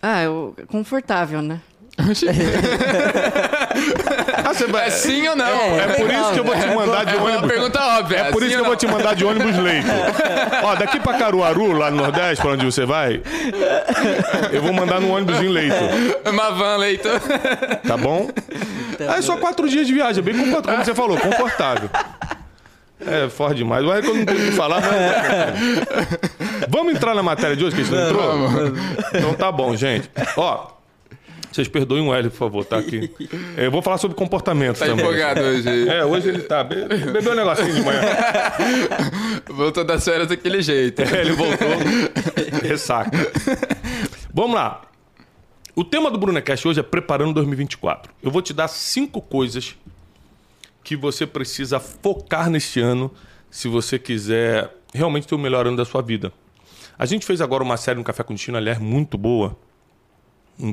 [0.00, 1.60] Ah, eu, confortável, né?
[4.44, 4.86] ah, você vai...
[4.86, 5.46] É sim ou não?
[5.46, 7.32] É, é por isso que eu vou te mandar de ônibus.
[7.32, 8.16] É uma pergunta óbvia.
[8.16, 9.88] É, por isso que eu vou te mandar de ônibus leito.
[10.64, 13.22] Ó, daqui pra Caruaru, lá no Nordeste, pra onde você vai,
[14.52, 15.76] eu vou mandar no ônibus em leito.
[16.26, 17.08] Uma van leito.
[17.86, 18.28] Tá bom?
[18.98, 21.90] Tá é só quatro dias de viagem, é bem confortável, como você falou, confortável.
[23.06, 23.84] É, forte demais.
[23.84, 24.90] Mas quando não tem o que falar, mas...
[26.68, 28.34] Vamos entrar na matéria de hoje que a gente não entrou?
[29.14, 30.10] Então tá bom, gente.
[30.36, 30.66] Ó,
[31.50, 33.10] vocês perdoem o Hélio, por favor, tá aqui.
[33.56, 35.04] É, eu vou falar sobre comportamento tá também.
[35.04, 35.88] empolgado hoje.
[35.88, 36.62] É, hoje ele tá.
[36.62, 38.00] Bebeu um negocinho de manhã.
[39.50, 41.02] Voltou das férias daquele jeito.
[41.02, 41.68] É, ele voltou.
[42.62, 43.18] Ressaca.
[44.32, 44.82] Vamos lá.
[45.74, 48.12] O tema do Brunecast hoje é Preparando 2024.
[48.22, 49.76] Eu vou te dar cinco coisas
[50.84, 53.10] que você precisa focar neste ano
[53.50, 56.32] se você quiser realmente ter o melhor ano da sua vida.
[56.98, 59.56] A gente fez agora uma série no Café com Destino, aliás, muito boa.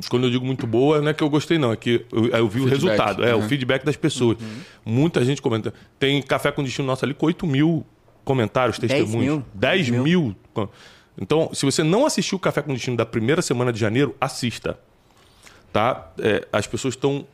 [0.08, 1.72] Quando eu digo muito boa, não é que eu gostei, não.
[1.72, 3.24] É que eu, eu vi o, o resultado.
[3.24, 3.48] É, o uhum.
[3.48, 4.38] feedback das pessoas.
[4.40, 4.60] Uhum.
[4.84, 5.72] Muita gente comenta.
[5.98, 7.84] Tem Café com Destino nosso ali com 8 mil
[8.24, 9.42] comentários, testemunhos.
[9.54, 10.02] 10 mil.
[10.02, 10.36] 10 mil.
[11.20, 14.78] Então, se você não assistiu o Café com Destino da primeira semana de janeiro, assista.
[15.72, 16.12] Tá?
[16.18, 17.26] É, as pessoas estão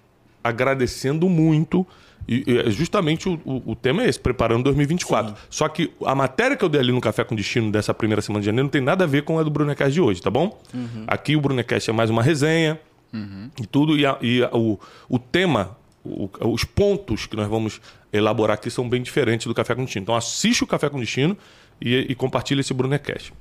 [0.42, 1.86] agradecendo muito
[2.26, 5.30] e, e justamente o, o, o, tema é esse, preparando 2024.
[5.30, 5.36] Sim.
[5.50, 8.40] Só que a matéria que eu dei ali no Café com Destino dessa primeira semana
[8.40, 10.58] de janeiro não tem nada a ver com a do Brunecast de hoje, tá bom?
[10.72, 11.04] Uhum.
[11.06, 12.80] Aqui o Brunecast é mais uma resenha
[13.12, 13.50] uhum.
[13.60, 17.80] e tudo, e, a, e a, o, o tema, o, os pontos que nós vamos
[18.12, 20.04] elaborar aqui são bem diferentes do Café com Destino.
[20.04, 21.36] Então assiste o Café com Destino
[21.80, 23.32] e, e compartilha esse Brunecast.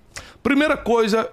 [0.41, 1.30] Primeira coisa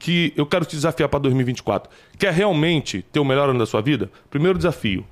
[0.00, 1.90] que eu quero te desafiar para 2024.
[2.18, 4.10] Quer realmente ter o melhor ano da sua vida?
[4.30, 5.04] Primeiro desafio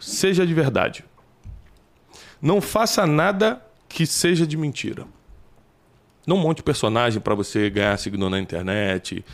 [0.00, 1.04] seja de verdade.
[2.40, 5.06] Não faça nada que seja de mentira.
[6.26, 9.24] Não monte personagem para você ganhar seguidor na internet.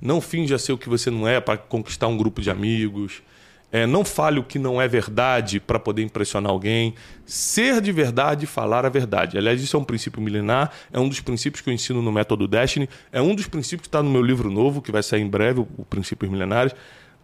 [0.00, 3.22] Não finja ser o que você não é para conquistar um grupo de amigos.
[3.72, 6.94] É, não fale o que não é verdade para poder impressionar alguém.
[7.26, 9.36] Ser de verdade e falar a verdade.
[9.36, 12.46] Aliás, isso é um princípio milenar, é um dos princípios que eu ensino no Método
[12.46, 15.28] Destiny, é um dos princípios que está no meu livro novo, que vai sair em
[15.28, 16.72] breve, o Princípios Milenares.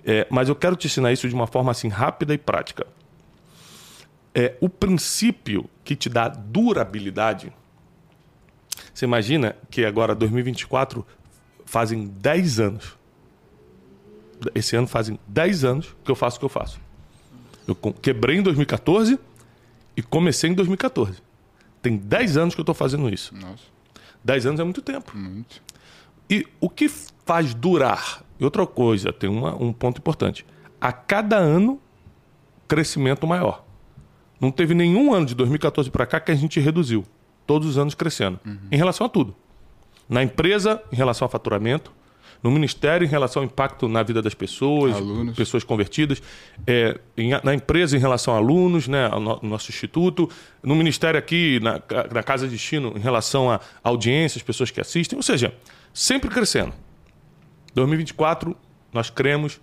[0.04, 2.86] É, mas eu quero te ensinar isso de uma forma assim rápida e prática.
[4.34, 7.52] É, o princípio que te dá durabilidade.
[8.94, 11.06] Você imagina que agora, 2024,
[11.64, 12.96] fazem 10 anos.
[14.54, 16.80] Esse ano fazem 10 anos que eu faço o que eu faço.
[17.66, 19.18] Eu quebrei em 2014
[19.96, 21.18] e comecei em 2014.
[21.82, 23.34] Tem 10 anos que eu estou fazendo isso.
[23.34, 23.64] Nossa.
[24.24, 25.16] 10 anos é muito tempo.
[25.16, 25.62] Muito.
[26.28, 26.90] E o que
[27.30, 28.24] faz durar?
[28.40, 30.44] E outra coisa, tem uma, um ponto importante.
[30.80, 31.80] A cada ano,
[32.66, 33.64] crescimento maior.
[34.40, 37.04] Não teve nenhum ano de 2014 para cá que a gente reduziu.
[37.46, 38.40] Todos os anos crescendo.
[38.44, 38.58] Uhum.
[38.72, 39.36] Em relação a tudo.
[40.08, 41.92] Na empresa, em relação ao faturamento.
[42.42, 45.36] No ministério, em relação ao impacto na vida das pessoas, alunos.
[45.36, 46.20] pessoas convertidas.
[46.66, 50.28] É, em, na empresa, em relação a alunos, né, ao no, nosso instituto.
[50.64, 51.80] No ministério aqui, na,
[52.12, 55.16] na Casa de Destino, em relação a audiências, pessoas que assistem.
[55.16, 55.54] Ou seja,
[55.94, 56.72] sempre crescendo.
[57.74, 58.56] 2024,
[58.92, 59.60] nós cremos,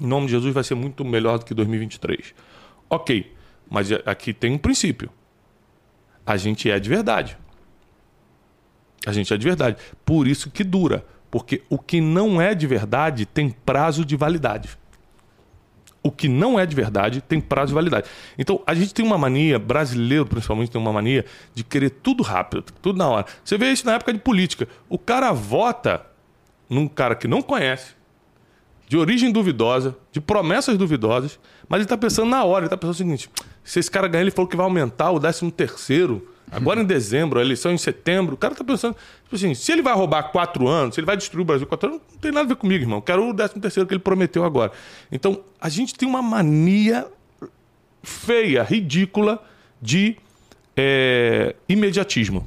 [0.00, 2.34] em nome de Jesus, vai ser muito melhor do que 2023.
[2.88, 3.32] Ok,
[3.70, 5.10] mas aqui tem um princípio.
[6.26, 7.36] A gente é de verdade.
[9.06, 9.76] A gente é de verdade.
[10.04, 11.04] Por isso que dura.
[11.30, 14.78] Porque o que não é de verdade tem prazo de validade.
[16.02, 18.08] O que não é de verdade tem prazo de validade.
[18.38, 22.62] Então, a gente tem uma mania, brasileiro principalmente tem uma mania, de querer tudo rápido,
[22.80, 23.26] tudo na hora.
[23.42, 24.68] Você vê isso na época de política.
[24.88, 26.06] O cara vota
[26.68, 27.94] num cara que não conhece,
[28.88, 32.94] de origem duvidosa, de promessas duvidosas, mas ele está pensando na hora, ele está pensando
[32.94, 33.30] o seguinte:
[33.62, 37.40] se esse cara ganhar, ele falou que vai aumentar o 13 terceiro Agora em dezembro,
[37.40, 40.68] a eleição em setembro, o cara tá pensando, tipo assim, se ele vai roubar quatro
[40.68, 42.84] anos, se ele vai destruir o Brasil quatro anos, não tem nada a ver comigo,
[42.84, 43.00] irmão.
[43.00, 44.70] Quero o 13 terceiro que ele prometeu agora.
[45.10, 47.06] Então, a gente tem uma mania
[48.02, 49.42] feia, ridícula
[49.80, 50.16] de
[50.76, 52.46] é, imediatismo.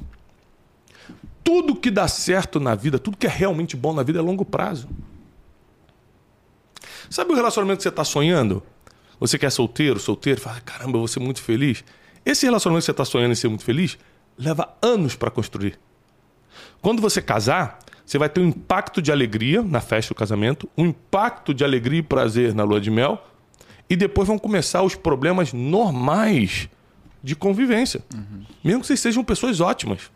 [1.48, 4.44] Tudo que dá certo na vida, tudo que é realmente bom na vida é longo
[4.44, 4.86] prazo.
[7.08, 8.62] Sabe o relacionamento que você está sonhando?
[9.18, 11.82] Você quer é solteiro, solteiro, fala, caramba, eu vou ser muito feliz.
[12.22, 13.96] Esse relacionamento que você está sonhando em ser muito feliz
[14.36, 15.78] leva anos para construir.
[16.82, 20.84] Quando você casar, você vai ter um impacto de alegria na festa do casamento, um
[20.84, 23.26] impacto de alegria e prazer na lua de mel,
[23.88, 26.68] e depois vão começar os problemas normais
[27.22, 28.02] de convivência.
[28.14, 28.44] Uhum.
[28.62, 30.10] Mesmo que vocês sejam pessoas ótimas.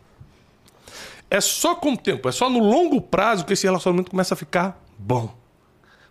[1.33, 4.37] É só com o tempo, é só no longo prazo que esse relacionamento começa a
[4.37, 5.33] ficar bom.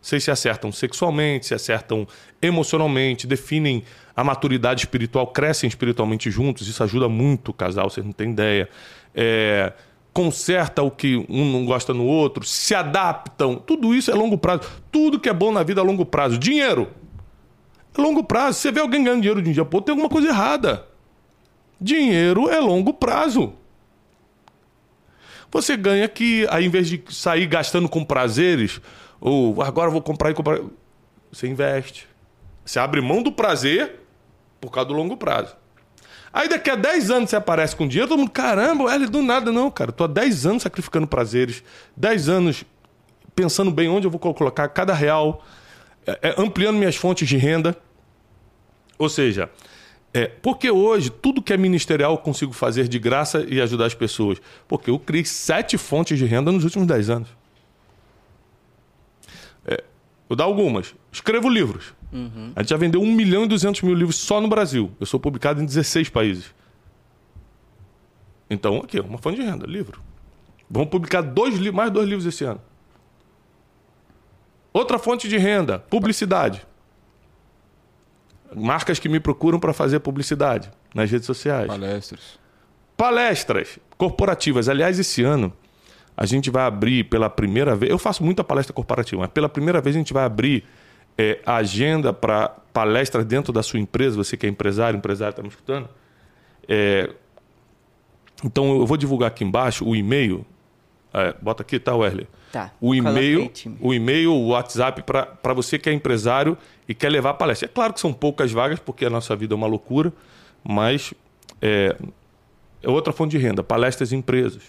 [0.01, 2.09] Vocês se acertam sexualmente, se acertam
[2.43, 3.85] emocionalmente, definem
[4.17, 6.67] a maturidade espiritual, crescem espiritualmente juntos.
[6.67, 8.69] Isso ajuda muito o casal, vocês não têm ideia.
[9.15, 9.73] É,
[10.13, 13.55] conserta o que um não gosta no outro, se adaptam.
[13.55, 14.63] Tudo isso é longo prazo.
[14.91, 16.37] Tudo que é bom na vida é longo prazo.
[16.37, 16.89] Dinheiro.
[17.97, 18.59] É longo prazo.
[18.59, 20.85] Você vê alguém ganhando dinheiro de um dia outro, tem alguma coisa errada.
[21.81, 23.62] Dinheiro é longo prazo.
[25.53, 28.81] Você ganha que, em vez de sair gastando com prazeres,
[29.21, 30.59] ou agora vou comprar e comprar.
[31.31, 32.09] Você investe.
[32.65, 34.01] Você abre mão do prazer
[34.61, 35.55] por causa do longo prazo.
[36.33, 39.53] Aí daqui a 10 anos você aparece com dinheiro, todo mundo, caramba, ele do nada,
[39.53, 39.93] não, cara.
[39.93, 41.63] Tô há 10 anos sacrificando prazeres,
[41.97, 42.65] 10 anos
[43.35, 45.45] pensando bem onde eu vou colocar cada real,
[46.07, 47.77] é, é, ampliando minhas fontes de renda.
[48.99, 49.51] Ou seja,
[50.15, 53.95] é, porque hoje tudo que é ministerial eu consigo fazer de graça e ajudar as
[53.95, 54.39] pessoas?
[54.69, 57.43] Porque eu criei sete fontes de renda nos últimos 10 anos.
[60.33, 60.95] Vou dar algumas.
[61.13, 61.93] Escrevo livros.
[62.11, 62.53] Uhum.
[62.57, 64.91] A gente já vendeu 1 milhão e 200 mil livros só no Brasil.
[64.99, 66.55] Eu sou publicado em 16 países.
[68.49, 70.01] Então, aqui, uma fonte de renda, livro.
[70.71, 72.63] Vamos publicar dois, mais dois livros esse ano.
[74.73, 76.67] Outra fonte de renda, publicidade.
[78.55, 81.67] Marcas que me procuram para fazer publicidade nas redes sociais.
[81.67, 82.39] Palestras.
[82.97, 84.69] Palestras corporativas.
[84.69, 85.53] Aliás, esse ano
[86.17, 87.91] a gente vai abrir pela primeira vez.
[87.91, 90.65] Eu faço muita palestra corporativa, mas pela primeira vez a gente vai abrir
[91.17, 94.17] é, a agenda para palestras dentro da sua empresa.
[94.17, 95.89] Você que é empresário, empresário está me escutando.
[96.69, 97.11] É,
[98.45, 100.45] então eu vou divulgar aqui embaixo o e-mail.
[101.15, 102.27] É, bota aqui, tá, Wesley?
[102.51, 102.71] Tá.
[102.81, 106.57] O e-mail, o e-mail, o WhatsApp para você que é empresário
[106.89, 107.67] e quer levar a palestra.
[107.67, 110.13] É claro que são poucas vagas, porque a nossa vida é uma loucura,
[110.63, 111.15] mas
[111.61, 111.97] é,
[112.83, 114.63] é outra fonte de renda, palestras em empresas.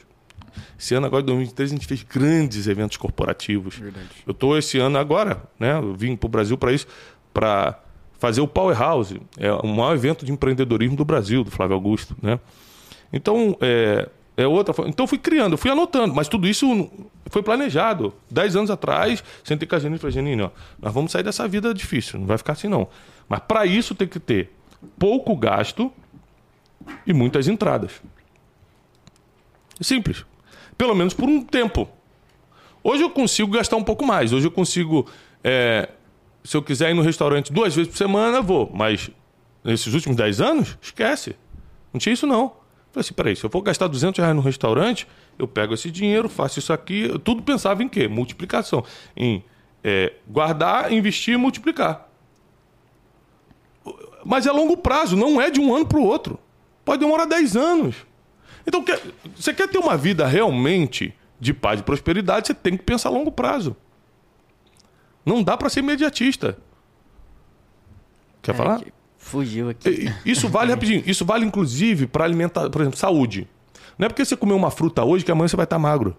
[0.80, 3.76] Esse ano, agora, em 2023, a gente fez grandes eventos corporativos.
[3.76, 4.10] Verdade.
[4.26, 5.78] Eu estou esse ano agora, né?
[5.78, 6.88] Eu vim para o Brasil para isso,
[7.34, 7.80] para
[8.20, 9.20] fazer o Powerhouse.
[9.38, 12.40] É o maior evento de empreendedorismo do Brasil, do Flávio Augusto, né?
[13.12, 14.74] Então, é, é outra.
[14.88, 16.90] Então, fui criando, fui anotando, mas tudo isso
[17.28, 18.14] foi planejado.
[18.30, 20.50] Dez anos atrás, sentei com a Janine e falei, Janine, ó,
[20.82, 22.88] nós vamos sair dessa vida difícil, não vai ficar assim não.
[23.28, 24.52] Mas para isso tem que ter
[24.98, 25.92] pouco gasto
[27.06, 28.02] e muitas entradas.
[29.80, 30.26] Simples.
[30.78, 31.88] Pelo menos por um tempo.
[32.84, 34.34] Hoje eu consigo gastar um pouco mais.
[34.34, 35.08] Hoje eu consigo.
[35.44, 35.90] É,
[36.44, 38.70] se eu quiser ir no restaurante duas vezes por semana, vou.
[38.74, 39.10] Mas
[39.64, 41.36] nesses últimos 10 anos, esquece.
[41.94, 42.63] Não tinha isso, não.
[42.94, 45.08] Falei assim, peraí, se eu for gastar 200 reais no restaurante,
[45.40, 47.06] eu pego esse dinheiro, faço isso aqui.
[47.06, 48.08] Eu tudo pensava em quê?
[48.08, 48.86] Multiplicação.
[49.18, 49.44] Em
[49.84, 52.08] é, guardar, investir e multiplicar.
[54.24, 56.40] Mas é longo prazo, não é de um ano para o outro.
[56.86, 57.96] Pode demorar 10 anos.
[58.66, 59.02] Então, quer,
[59.36, 63.12] você quer ter uma vida realmente de paz e prosperidade, você tem que pensar a
[63.12, 63.76] longo prazo.
[65.26, 66.60] Não dá para ser imediatista.
[68.44, 68.82] Quer é, falar?
[69.34, 70.14] Fugiu aqui.
[70.24, 71.02] Isso vale rapidinho.
[71.08, 73.48] Isso vale inclusive para alimentar, por exemplo, saúde.
[73.98, 76.16] Não é porque você comeu uma fruta hoje que amanhã você vai estar magro.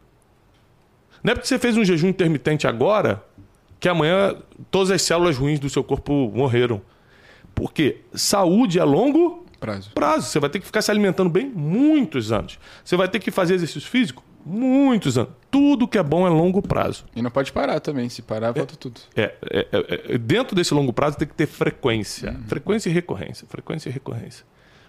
[1.23, 3.25] Não é porque você fez um jejum intermitente agora
[3.79, 4.35] que amanhã
[4.69, 6.83] todas as células ruins do seu corpo morreram.
[7.55, 9.91] Porque saúde é longo Prazo.
[9.95, 10.27] Prazo.
[10.27, 12.59] Você vai ter que ficar se alimentando bem muitos anos.
[12.85, 15.33] Você vai ter que fazer exercício físico muitos anos.
[15.51, 17.05] Tudo que é bom é longo prazo.
[17.15, 18.09] E não pode parar também.
[18.09, 19.01] Se parar, volta é, tudo.
[19.17, 22.33] É, é, é, é, dentro desse longo prazo tem que ter frequência.
[22.33, 22.43] Uhum.
[22.49, 23.47] Frequência e recorrência.
[23.49, 24.45] Frequência e recorrência.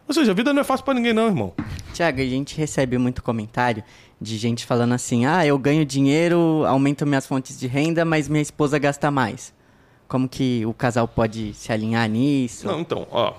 [0.08, 1.54] Ou seja, a vida não é fácil para ninguém, não, irmão.
[1.94, 3.84] Tiago, a gente recebe muito comentário
[4.22, 8.42] de gente falando assim: ah, eu ganho dinheiro, aumento minhas fontes de renda, mas minha
[8.42, 9.54] esposa gasta mais.
[10.08, 12.68] Como que o casal pode se alinhar nisso?
[12.68, 13.34] Não, então, ó.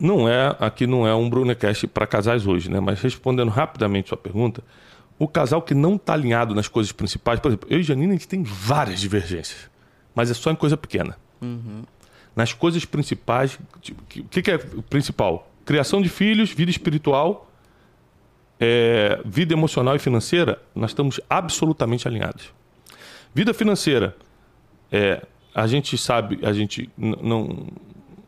[0.00, 2.80] Não é, aqui não é um Brunecast para casais hoje, né?
[2.80, 4.64] Mas respondendo rapidamente sua pergunta,
[5.22, 8.12] o casal que não está alinhado nas coisas principais, por exemplo, eu e Janine, a
[8.14, 9.70] gente tem várias divergências,
[10.12, 11.16] mas é só em coisa pequena.
[11.40, 11.84] Uhum.
[12.34, 15.48] Nas coisas principais, tipo, o que, que é o principal?
[15.64, 17.48] Criação de filhos, vida espiritual,
[18.58, 22.52] é, vida emocional e financeira, nós estamos absolutamente alinhados.
[23.32, 24.16] Vida financeira,
[24.90, 27.68] é, a gente sabe, a gente não,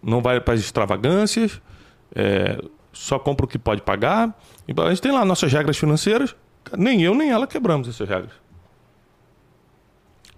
[0.00, 1.60] não vai para as extravagâncias,
[2.14, 2.56] é,
[2.92, 4.32] só compra o que pode pagar.
[4.76, 6.36] A gente tem lá nossas regras financeiras,
[6.76, 8.32] nem eu nem ela quebramos essas regras.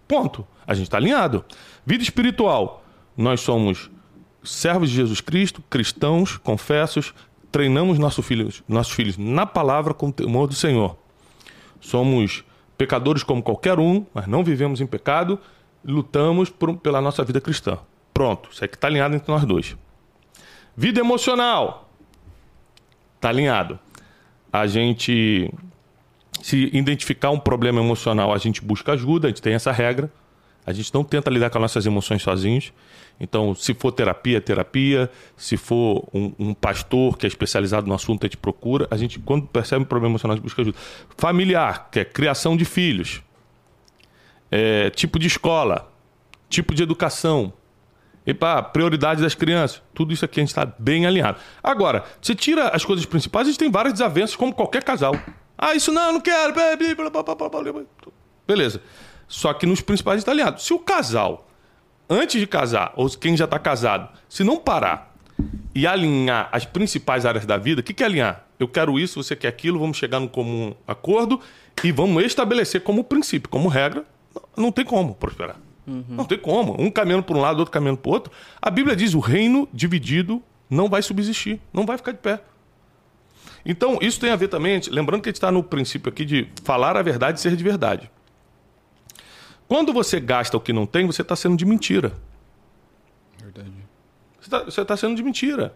[0.07, 0.47] Ponto.
[0.67, 1.45] A gente está alinhado.
[1.85, 2.85] Vida espiritual,
[3.17, 3.91] nós somos
[4.43, 7.15] servos de Jesus Cristo, cristãos, confessos,
[7.51, 10.97] treinamos nossos filhos, nossos filhos na palavra com o temor do Senhor.
[11.81, 12.45] Somos
[12.77, 15.39] pecadores como qualquer um, mas não vivemos em pecado,
[15.85, 17.79] lutamos por, pela nossa vida cristã.
[18.13, 19.77] Pronto, isso aqui está alinhado entre nós dois.
[20.77, 21.89] Vida emocional.
[23.15, 23.79] Está alinhado.
[24.53, 25.53] A gente
[26.47, 30.09] se identificar um problema emocional, a gente busca ajuda, a gente tem essa regra.
[30.65, 32.73] A gente não tenta lidar com as nossas emoções sozinhos.
[33.19, 35.11] Então, se for terapia, terapia.
[35.37, 38.87] Se for um, um, pastor que é especializado no assunto, a gente procura.
[38.93, 40.79] A gente, quando percebe um problema emocional, a gente busca ajuda.
[41.19, 43.25] Familiar, que é criação de filhos.
[44.49, 45.93] É, tipo de escola.
[46.49, 47.53] Tipo de educação.
[48.25, 49.83] E pá, prioridade das crianças.
[49.93, 51.41] Tudo isso aqui a gente está bem alinhado.
[51.61, 55.13] Agora, você tira as coisas principais, a gente tem várias desavenças, como qualquer casal.
[55.57, 56.53] Ah, isso não, não quero.
[58.47, 58.81] Beleza.
[59.29, 60.61] Só que nos principais está alinhado.
[60.61, 61.49] Se o casal,
[62.09, 65.15] antes de casar, ou quem já está casado, se não parar
[65.75, 68.47] e alinhar as principais áreas da vida, o que, que é alinhar?
[68.59, 71.41] Eu quero isso, você quer aquilo, vamos chegar num comum acordo
[71.85, 74.05] e vamos estabelecer como princípio, como regra.
[74.57, 75.57] Não tem como prosperar.
[75.87, 76.05] Uhum.
[76.09, 76.81] Não tem como.
[76.81, 78.33] Um caminhando para um lado, outro caminhando para o outro.
[78.61, 82.41] A Bíblia diz: o reino dividido não vai subsistir, não vai ficar de pé.
[83.67, 86.49] Então, isso tem a ver também, lembrando que a gente está no princípio aqui de
[86.63, 88.09] falar a verdade e ser de verdade.
[89.67, 92.13] Quando você gasta o que não tem, você está sendo de mentira.
[93.43, 93.73] Verdade.
[94.41, 95.75] Você está tá sendo de mentira.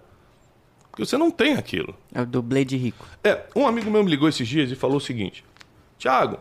[0.90, 1.96] Porque você não tem aquilo.
[2.14, 3.04] É o dublê de rico.
[3.24, 5.44] É, um amigo meu me ligou esses dias e falou o seguinte:
[5.98, 6.38] Tiago,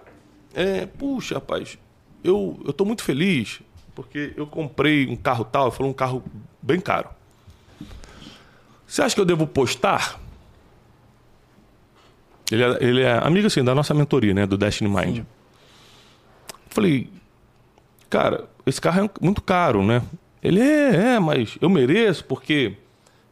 [0.54, 1.80] é, puxa, rapaz,
[2.24, 3.62] eu, eu tô muito feliz
[3.96, 6.24] porque eu comprei um carro tal, ele falou um carro
[6.62, 7.10] bem caro.
[8.88, 10.20] Você acha que eu devo postar?
[12.52, 15.18] Ele é, ele é amigo assim da nossa mentoria, né, do Destiny Mind.
[15.18, 15.26] Sim.
[16.70, 17.10] Falei,
[18.10, 20.02] cara, esse carro é muito caro, né?
[20.42, 22.76] Ele é, é, mas eu mereço porque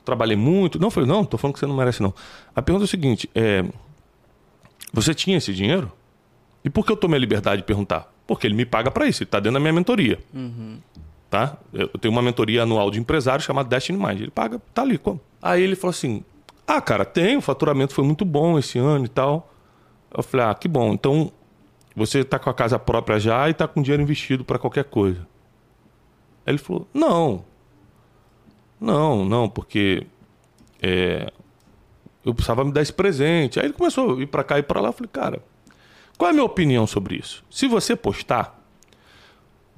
[0.04, 0.80] trabalhei muito.
[0.80, 2.14] Não, falei, não, tô falando que você não merece, não.
[2.56, 3.64] A pergunta é o seguinte: é,
[4.92, 5.92] você tinha esse dinheiro?
[6.64, 8.12] E por que eu tomei a liberdade de perguntar?
[8.26, 10.20] Porque ele me paga para isso, ele tá dentro da minha mentoria.
[10.34, 10.80] Uhum.
[11.30, 11.58] Tá?
[11.74, 14.22] Eu tenho uma mentoria anual de empresário chamada Destiny Mind.
[14.22, 14.98] Ele paga, tá ali.
[14.98, 15.20] Como?
[15.42, 16.24] Aí ele falou assim:
[16.68, 19.54] Ah, cara, tem, o faturamento foi muito bom esse ano e tal.
[20.16, 20.92] Eu falei: Ah, que bom.
[20.94, 21.32] Então
[21.96, 25.22] você está com a casa própria já e está com dinheiro investido para qualquer coisa.
[26.46, 27.46] Aí ele falou: Não.
[28.80, 30.06] Não, não, porque
[30.82, 31.32] é,
[32.24, 33.60] eu precisava me dar esse presente.
[33.60, 34.90] Aí ele começou a ir para cá e para lá.
[34.90, 35.42] Eu falei: Cara,
[36.18, 37.46] qual é a minha opinião sobre isso?
[37.50, 38.62] Se você postar,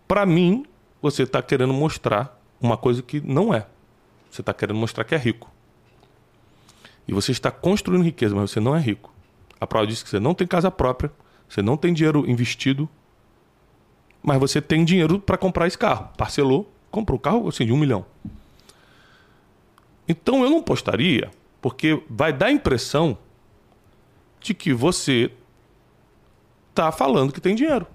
[0.08, 0.66] para mim,
[1.00, 3.68] você está querendo mostrar uma coisa que não é.
[4.32, 5.52] Você está querendo mostrar que é rico.
[7.10, 9.12] E você está construindo riqueza, mas você não é rico.
[9.60, 11.12] A prova diz que você não tem casa própria
[11.50, 12.88] você não tem dinheiro investido,
[14.22, 16.10] mas você tem dinheiro para comprar esse carro.
[16.16, 18.06] Parcelou, comprou o carro assim, de um milhão.
[20.08, 23.18] Então eu não postaria, porque vai dar a impressão
[24.40, 25.32] de que você
[26.70, 27.88] está falando que tem dinheiro.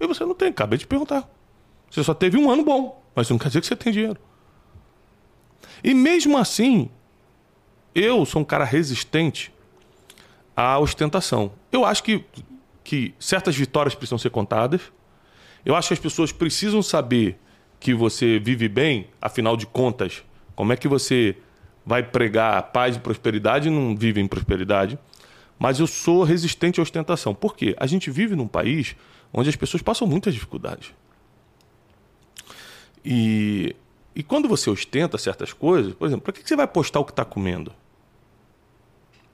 [0.00, 1.30] E você não tem, acabei de perguntar.
[1.88, 4.18] Você só teve um ano bom, mas não quer dizer que você tem dinheiro.
[5.84, 6.90] E mesmo assim,
[7.94, 9.52] eu sou um cara resistente
[10.56, 11.52] à ostentação.
[11.70, 12.24] Eu acho que,
[12.82, 14.80] que certas vitórias precisam ser contadas.
[15.64, 17.38] Eu acho que as pessoas precisam saber
[17.78, 20.22] que você vive bem, afinal de contas,
[20.54, 21.36] como é que você
[21.84, 24.98] vai pregar paz e prosperidade e não vive em prosperidade?
[25.58, 27.34] Mas eu sou resistente à ostentação.
[27.34, 27.74] Por quê?
[27.78, 28.96] A gente vive num país
[29.32, 30.92] onde as pessoas passam muitas dificuldades.
[33.04, 33.74] E,
[34.14, 37.12] e quando você ostenta certas coisas, por exemplo, para que você vai postar o que
[37.12, 37.72] está comendo?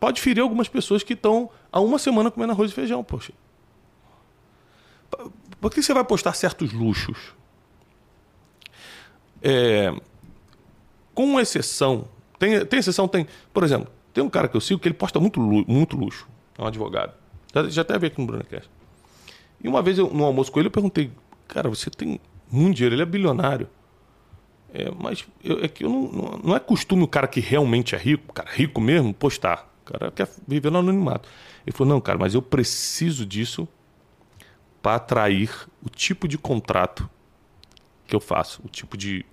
[0.01, 3.33] Pode ferir algumas pessoas que estão há uma semana comendo arroz e feijão, poxa.
[5.61, 7.35] Por que você vai postar certos luxos?
[9.43, 9.93] É,
[11.15, 12.07] com exceção
[12.39, 13.09] Tem, tem exceção?
[13.09, 13.27] Tem.
[13.53, 16.29] Por exemplo, tem um cara que eu sigo que ele posta muito, muito luxo.
[16.57, 17.13] É um advogado.
[17.55, 18.69] Já, já até vi aqui no Brunecast.
[19.63, 21.11] E uma vez, eu, no almoço com ele, eu perguntei,
[21.49, 22.21] cara, você tem
[22.51, 23.69] muito dinheiro, ele é bilionário.
[24.73, 27.95] É, mas eu- é que eu não, não, não é costume o cara que realmente
[27.95, 29.69] é rico, cara rico mesmo, postar.
[29.89, 31.29] O cara quer viver no anonimato.
[31.67, 33.67] Ele falou, não, cara, mas eu preciso disso
[34.83, 35.51] para atrair
[35.83, 37.09] o tipo de contrato
[38.07, 38.61] que eu faço.
[38.65, 39.25] O tipo de.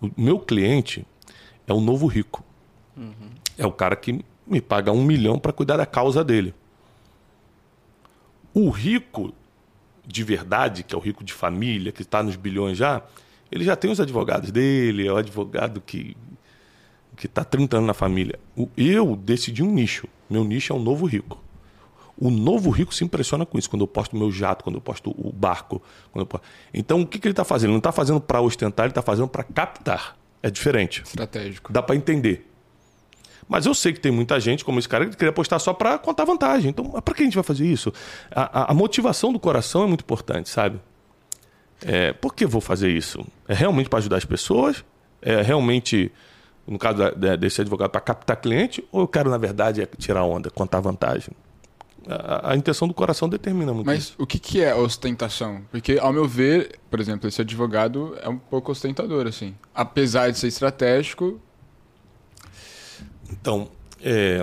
[0.00, 1.06] O meu cliente
[1.66, 2.44] é o novo rico.
[3.56, 6.54] É o cara que me paga um milhão para cuidar da causa dele.
[8.52, 9.32] O rico
[10.06, 13.02] de verdade, que é o rico de família, que está nos bilhões já,
[13.50, 16.16] ele já tem os advogados dele, é o advogado que
[17.16, 18.38] que está 30 anos na família.
[18.56, 20.06] O, eu decidi um nicho.
[20.28, 21.42] Meu nicho é um novo rico.
[22.16, 24.80] O novo rico se impressiona com isso, quando eu posto o meu jato, quando eu
[24.80, 25.82] posto o barco.
[26.12, 26.40] Posto...
[26.72, 27.66] Então, o que, que ele está fazendo?
[27.70, 30.16] Ele não está fazendo para ostentar, ele está fazendo para captar.
[30.42, 31.02] É diferente.
[31.02, 31.72] Estratégico.
[31.72, 32.48] Dá para entender.
[33.48, 35.98] Mas eu sei que tem muita gente, como esse cara, que queria postar só para
[35.98, 36.70] contar vantagem.
[36.70, 37.92] Então, para que a gente vai fazer isso?
[38.30, 40.80] A, a- a motivação do coração é muito importante, sabe?
[41.84, 43.26] É, por que vou fazer isso?
[43.48, 44.84] É realmente para ajudar as pessoas?
[45.20, 46.10] É realmente,
[46.66, 48.84] no caso da- da- desse advogado, para captar cliente?
[48.90, 51.30] Ou eu quero, na verdade, é tirar onda, contar vantagem?
[52.06, 54.14] A, a- intenção do coração determina muito isso.
[54.16, 55.62] Mas o que, que é ostentação?
[55.70, 59.54] Porque, ao meu ver, por exemplo, esse advogado é um pouco ostentador, assim.
[59.74, 61.40] Apesar de ser estratégico,
[63.30, 63.68] Então,
[64.02, 64.40] é,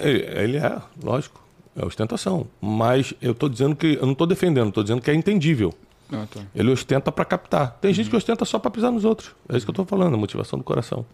[0.00, 1.40] é, ele é, lógico,
[1.76, 2.46] é ostentação.
[2.60, 5.74] Mas eu estou dizendo que, eu não estou defendendo, estou dizendo que é entendível.
[6.12, 6.40] Ah, tá.
[6.54, 7.78] Ele ostenta para captar.
[7.80, 9.34] Tem gente que ostenta só para pisar nos outros.
[9.48, 11.04] É isso que eu estou falando, a motivação do coração.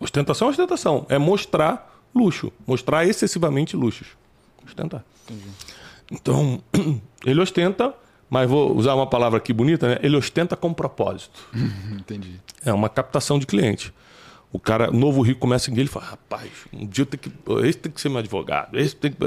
[0.00, 1.06] Ostentação é ostentação.
[1.08, 2.52] É mostrar luxo.
[2.66, 4.08] Mostrar excessivamente luxos.
[4.66, 5.04] Ostentar.
[6.10, 6.62] Então,
[7.24, 7.94] ele ostenta,
[8.30, 9.98] mas vou usar uma palavra aqui bonita, né?
[10.02, 11.48] Ele ostenta com propósito.
[11.92, 12.40] Entendi.
[12.64, 13.92] É uma captação de cliente.
[14.50, 17.30] O cara, novo rico, começa a seguir ele fala: rapaz, um dia tenho que.
[17.66, 18.78] Esse tem que ser meu advogado.
[18.78, 19.18] Esse tem que.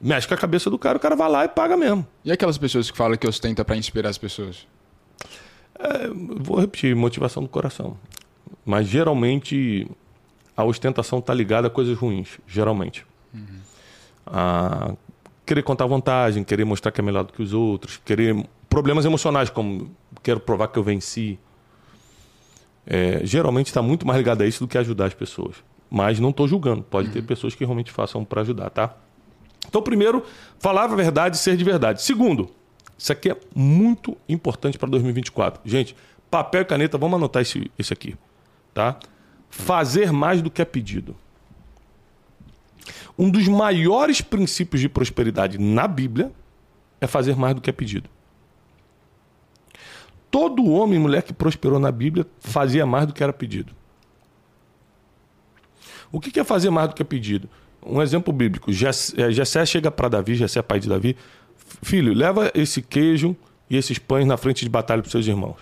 [0.00, 2.06] Mexe com a cabeça do cara, o cara vai lá e paga mesmo.
[2.24, 4.66] E aquelas pessoas que falam que ostenta pra inspirar as pessoas?
[6.40, 7.98] Vou repetir, motivação do coração.
[8.64, 9.86] Mas geralmente
[10.56, 13.04] a ostentação está ligada a coisas ruins, geralmente.
[14.26, 14.94] A
[15.44, 19.50] querer contar vantagem, querer mostrar que é melhor do que os outros, querer problemas emocionais
[19.50, 21.38] como quero provar que eu venci.
[22.86, 25.56] É, geralmente está muito mais ligado a isso do que ajudar as pessoas.
[25.90, 26.82] Mas não estou julgando.
[26.82, 28.96] Pode ter pessoas que realmente façam para ajudar, tá?
[29.68, 30.24] Então, primeiro,
[30.58, 32.02] falar a verdade e ser de verdade.
[32.02, 32.50] Segundo,
[32.96, 35.60] isso aqui é muito importante para 2024.
[35.64, 35.94] Gente,
[36.30, 38.16] papel e caneta, vamos anotar esse, esse aqui,
[38.72, 38.98] tá?
[39.50, 41.14] Fazer mais do que é pedido.
[43.18, 46.32] Um dos maiores princípios de prosperidade na Bíblia
[47.00, 48.08] é fazer mais do que é pedido.
[50.32, 53.74] Todo homem e mulher que prosperou na Bíblia fazia mais do que era pedido.
[56.10, 57.50] O que é fazer mais do que é pedido?
[57.84, 58.70] Um exemplo bíblico.
[58.70, 61.18] Eh, Jessé chega para Davi, Jessé é pai de Davi.
[61.82, 63.36] Filho, leva esse queijo
[63.68, 65.58] e esses pães na frente de batalha para seus irmãos.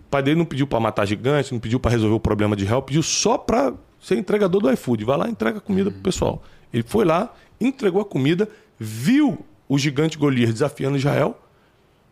[0.00, 2.64] O pai dele não pediu para matar gigante, não pediu para resolver o problema de
[2.64, 5.04] réu, pediu só para ser entregador do iFood.
[5.04, 6.42] Vai lá entrega comida pro pessoal.
[6.74, 11.40] Ele foi lá, entregou a comida, viu o gigante Golias desafiando Israel,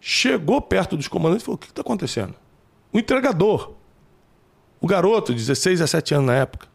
[0.07, 2.34] chegou perto dos comandantes e falou: O que está acontecendo?
[2.92, 3.72] O entregador,
[4.78, 6.68] o garoto, 16, 17 anos na época.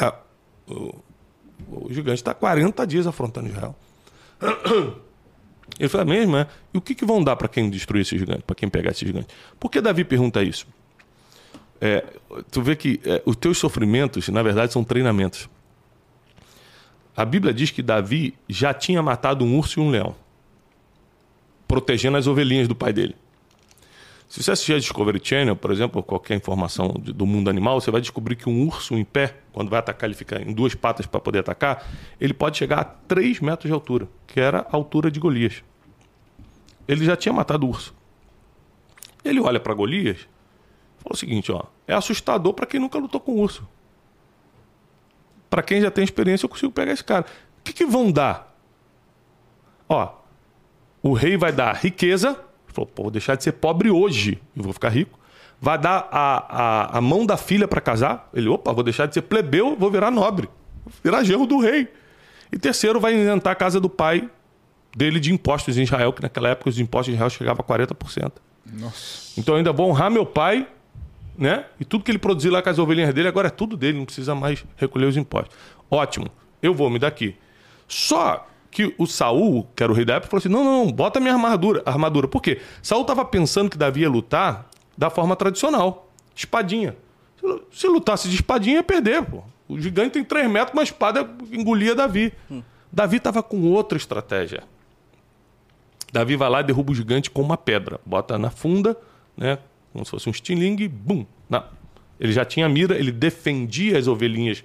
[0.00, 0.14] É,
[0.72, 0.94] o,
[1.68, 3.76] o gigante está 40 dias afrontando Israel.
[5.78, 6.46] Ele falou, é mesmo, é?
[6.72, 9.04] E o que, que vão dar para quem destruir esse gigante, para quem pegar esse
[9.04, 9.28] gigante?
[9.58, 10.66] Por que Davi pergunta isso?
[11.80, 12.04] É,
[12.50, 15.48] tu vê que é, os teus sofrimentos, na verdade, são treinamentos.
[17.16, 20.14] A Bíblia diz que Davi já tinha matado um urso e um leão,
[21.72, 23.16] protegendo as ovelhinhas do pai dele.
[24.28, 28.02] Se você assistir a Discovery Channel, por exemplo, qualquer informação do mundo animal, você vai
[28.02, 31.18] descobrir que um urso em pé, quando vai atacar, ele fica em duas patas para
[31.18, 35.18] poder atacar, ele pode chegar a 3 metros de altura, que era a altura de
[35.18, 35.64] Golias.
[36.86, 37.94] Ele já tinha matado o urso.
[39.24, 40.18] Ele olha para Golias
[40.98, 43.66] e fala o seguinte: ó, é assustador para quem nunca lutou com urso.
[45.48, 47.24] Para quem já tem experiência, eu consigo pegar esse cara.
[47.60, 48.54] O que, que vão dar?
[49.88, 50.21] Ó,
[51.02, 52.28] o rei vai dar riqueza.
[52.28, 55.18] Ele falou, pô, vou deixar de ser pobre hoje e vou ficar rico.
[55.60, 58.28] Vai dar a, a, a mão da filha para casar.
[58.34, 60.48] Ele, opa, vou deixar de ser plebeu, vou virar nobre.
[60.84, 61.88] Vou virar genro do rei.
[62.52, 64.28] E terceiro, vai inventar a casa do pai
[64.96, 68.32] dele de impostos em Israel, que naquela época os impostos em Israel chegavam a 40%.
[68.72, 69.40] Nossa.
[69.40, 70.66] Então eu ainda vou honrar meu pai,
[71.36, 71.64] né?
[71.80, 74.04] E tudo que ele produzir lá com as ovelhinhas dele, agora é tudo dele, não
[74.04, 75.56] precisa mais recolher os impostos.
[75.90, 76.26] Ótimo,
[76.62, 77.36] eu vou me daqui.
[77.88, 80.92] Só que o Saul, que era o rei da época, falou assim: não, não, não,
[80.92, 81.82] bota minha armadura.
[81.84, 82.26] Armadura.
[82.26, 82.60] Por quê?
[82.82, 84.68] Saul estava pensando que Davi ia lutar
[84.98, 86.10] da forma tradicional.
[86.34, 86.96] espadinha.
[87.70, 89.42] Se lutasse de espadinha, ia perder, pô.
[89.68, 92.32] O gigante tem 3 metros, uma espada engolia Davi.
[92.50, 92.62] Hum.
[92.90, 94.64] Davi estava com outra estratégia.
[96.12, 98.00] Davi vai lá e derruba o gigante com uma pedra.
[98.04, 98.96] Bota na funda,
[99.36, 99.58] né?
[99.92, 101.26] Como se fosse um estilingue, bum.
[102.20, 104.62] Ele já tinha mira, ele defendia as ovelhinhas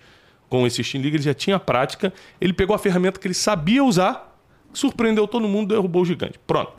[0.50, 2.14] com esse estilingue, ele já tinha prática.
[2.40, 4.38] Ele pegou a ferramenta que ele sabia usar,
[4.74, 6.40] surpreendeu todo mundo, derrubou o gigante.
[6.46, 6.74] Pronto.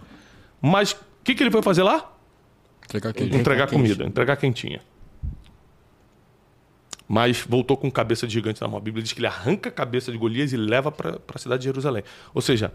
[0.61, 2.13] Mas o que, que ele foi fazer lá?
[2.85, 3.37] Entregar, queijo.
[3.37, 4.81] entregar comida, entregar quentinha.
[7.07, 8.79] Mas voltou com cabeça de gigante na mão.
[8.79, 11.61] A Bíblia diz que ele arranca a cabeça de Golias e leva para a cidade
[11.61, 12.03] de Jerusalém.
[12.35, 12.73] Ou seja,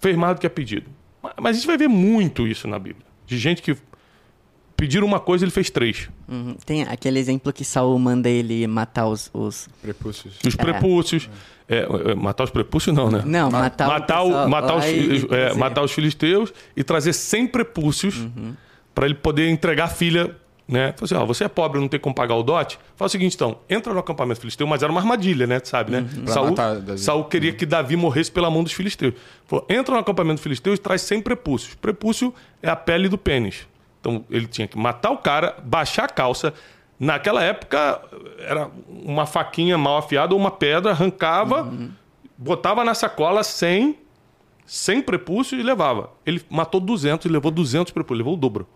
[0.00, 0.90] fez mais do que é pedido.
[1.22, 3.06] Mas a gente vai ver muito isso na Bíblia.
[3.26, 3.76] De gente que
[4.80, 6.08] pediram uma coisa ele fez três.
[6.26, 6.56] Uhum.
[6.64, 9.30] Tem aquele exemplo que Saul manda ele matar os...
[9.34, 10.38] Os prepúcios.
[10.44, 11.28] Os prepúcios.
[11.68, 11.80] É.
[11.82, 13.22] É, matar os prepúcios não, né?
[13.24, 18.56] Não, matar, matar, o, matar, os, é, matar os filisteus e trazer 100 prepúcios uhum.
[18.92, 20.34] para ele poder entregar a filha
[20.66, 20.94] né?
[20.96, 22.78] Falei assim, ó, você é pobre, não tem como pagar o dote.
[22.94, 25.60] Fala o seguinte, então, entra no acampamento filisteu, mas era uma armadilha, né?
[25.64, 26.06] Sabe, né?
[26.16, 26.26] Uhum.
[26.28, 26.54] Saul,
[26.96, 27.56] Saul queria uhum.
[27.56, 29.14] que Davi morresse pela mão dos filisteus.
[29.48, 31.74] Falou, entra no acampamento filisteu e traz 100 prepúcios.
[31.74, 33.66] Prepúcio é a pele do pênis.
[34.00, 36.54] Então, ele tinha que matar o cara, baixar a calça.
[36.98, 38.02] Naquela época,
[38.38, 41.90] era uma faquinha mal afiada ou uma pedra, arrancava, uhum.
[42.36, 43.96] botava na sacola 100,
[44.66, 46.10] 100 prepúcios e levava.
[46.24, 48.66] Ele matou 200 e levou 200 prepúcios, levou o dobro.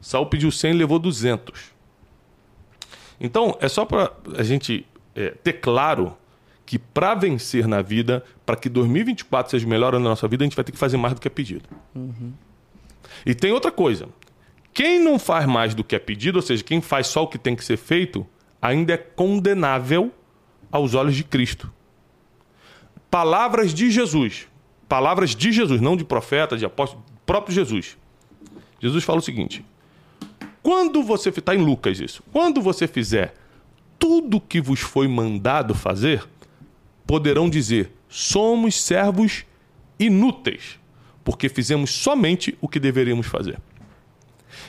[0.00, 1.72] Saul pediu 100 e levou 200.
[3.20, 6.16] Então, é só para a gente é, ter claro
[6.64, 10.46] que para vencer na vida, para que 2024 seja melhor ano da nossa vida, a
[10.46, 11.68] gente vai ter que fazer mais do que é pedido.
[11.94, 12.32] Uhum.
[13.24, 14.08] E tem outra coisa.
[14.72, 17.38] Quem não faz mais do que é pedido, ou seja, quem faz só o que
[17.38, 18.26] tem que ser feito,
[18.60, 20.12] ainda é condenável
[20.70, 21.72] aos olhos de Cristo.
[23.10, 24.46] Palavras de Jesus.
[24.88, 27.96] Palavras de Jesus, não de profeta, de apóstolo, próprio Jesus.
[28.80, 29.64] Jesus fala o seguinte:
[30.62, 33.34] quando você está em Lucas isso, quando você fizer
[33.98, 36.24] tudo que vos foi mandado fazer,
[37.06, 39.44] poderão dizer: somos servos
[39.98, 40.78] inúteis,
[41.26, 43.58] porque fizemos somente o que deveríamos fazer.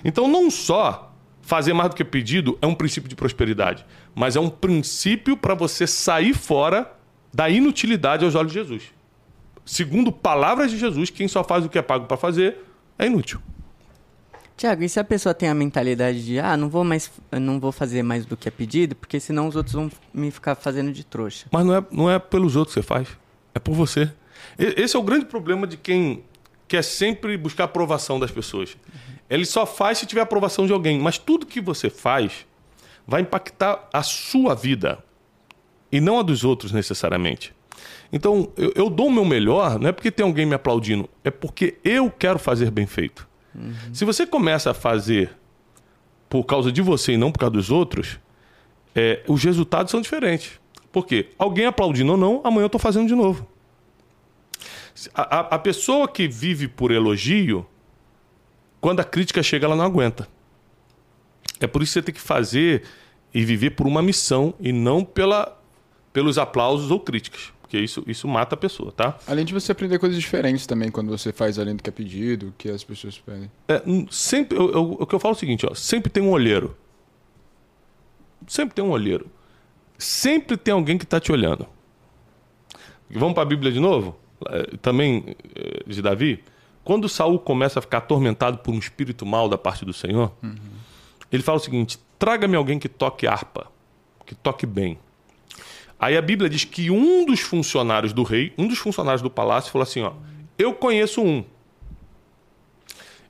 [0.03, 3.85] Então, não só fazer mais do que pedido é um princípio de prosperidade,
[4.15, 6.91] mas é um princípio para você sair fora
[7.31, 8.83] da inutilidade aos olhos de Jesus.
[9.63, 12.57] Segundo palavras de Jesus, quem só faz o que é pago para fazer
[12.97, 13.39] é inútil.
[14.55, 17.71] Tiago, e se a pessoa tem a mentalidade de, ah, não vou mais, não vou
[17.71, 21.03] fazer mais do que é pedido, porque senão os outros vão me ficar fazendo de
[21.03, 21.45] trouxa.
[21.51, 23.07] Mas não é, não é pelos outros que você faz,
[23.53, 24.11] é por você.
[24.57, 26.23] Esse é o grande problema de quem
[26.67, 28.77] quer sempre buscar a aprovação das pessoas.
[29.29, 32.45] Ele só faz se tiver aprovação de alguém, mas tudo que você faz
[33.05, 35.03] vai impactar a sua vida
[35.91, 37.53] e não a dos outros necessariamente.
[38.11, 41.31] Então, eu, eu dou o meu melhor, não é porque tem alguém me aplaudindo, é
[41.31, 43.27] porque eu quero fazer bem feito.
[43.53, 43.73] Uhum.
[43.93, 45.31] Se você começa a fazer
[46.29, 48.19] por causa de você e não por causa dos outros,
[48.95, 50.59] é, os resultados são diferentes.
[50.91, 51.29] Por quê?
[51.37, 53.47] Alguém aplaudindo ou não, amanhã eu estou fazendo de novo.
[55.13, 57.65] A, a, a, pessoa que vive por elogio,
[58.81, 60.27] quando a crítica chega, ela não aguenta.
[61.59, 62.83] É por isso que você tem que fazer
[63.33, 65.59] e viver por uma missão e não pela,
[66.13, 67.53] pelos aplausos ou críticas.
[67.61, 69.17] Porque isso, isso mata a pessoa, tá?
[69.27, 72.53] Além de você aprender coisas diferentes também quando você faz além do que é pedido,
[72.57, 73.51] que as pessoas pedem.
[73.67, 76.31] É, sempre, eu, eu, o que eu falo é o seguinte, ó, sempre tem um
[76.31, 76.77] olheiro.
[78.47, 79.29] Sempre tem um olheiro.
[79.97, 81.67] Sempre tem alguém que está te olhando.
[83.09, 84.17] Vamos para a Bíblia de novo?
[84.49, 86.43] É, também é, de Davi.
[86.83, 90.55] Quando Saul começa a ficar atormentado por um espírito mal da parte do Senhor, uhum.
[91.31, 93.67] ele fala o seguinte: traga-me alguém que toque harpa,
[94.25, 94.97] que toque bem.
[95.99, 99.71] Aí a Bíblia diz que um dos funcionários do rei, um dos funcionários do palácio,
[99.71, 100.13] falou assim: ó,
[100.57, 101.43] eu conheço um.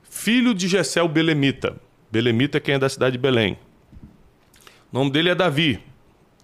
[0.04, 1.78] Filho de Gessel Belemita.
[2.12, 3.58] Belemita é quem é da cidade de Belém.
[4.92, 5.80] O nome dele é Davi.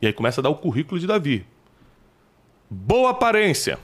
[0.01, 1.45] E aí começa a dar o currículo de Davi.
[2.69, 3.79] Boa aparência.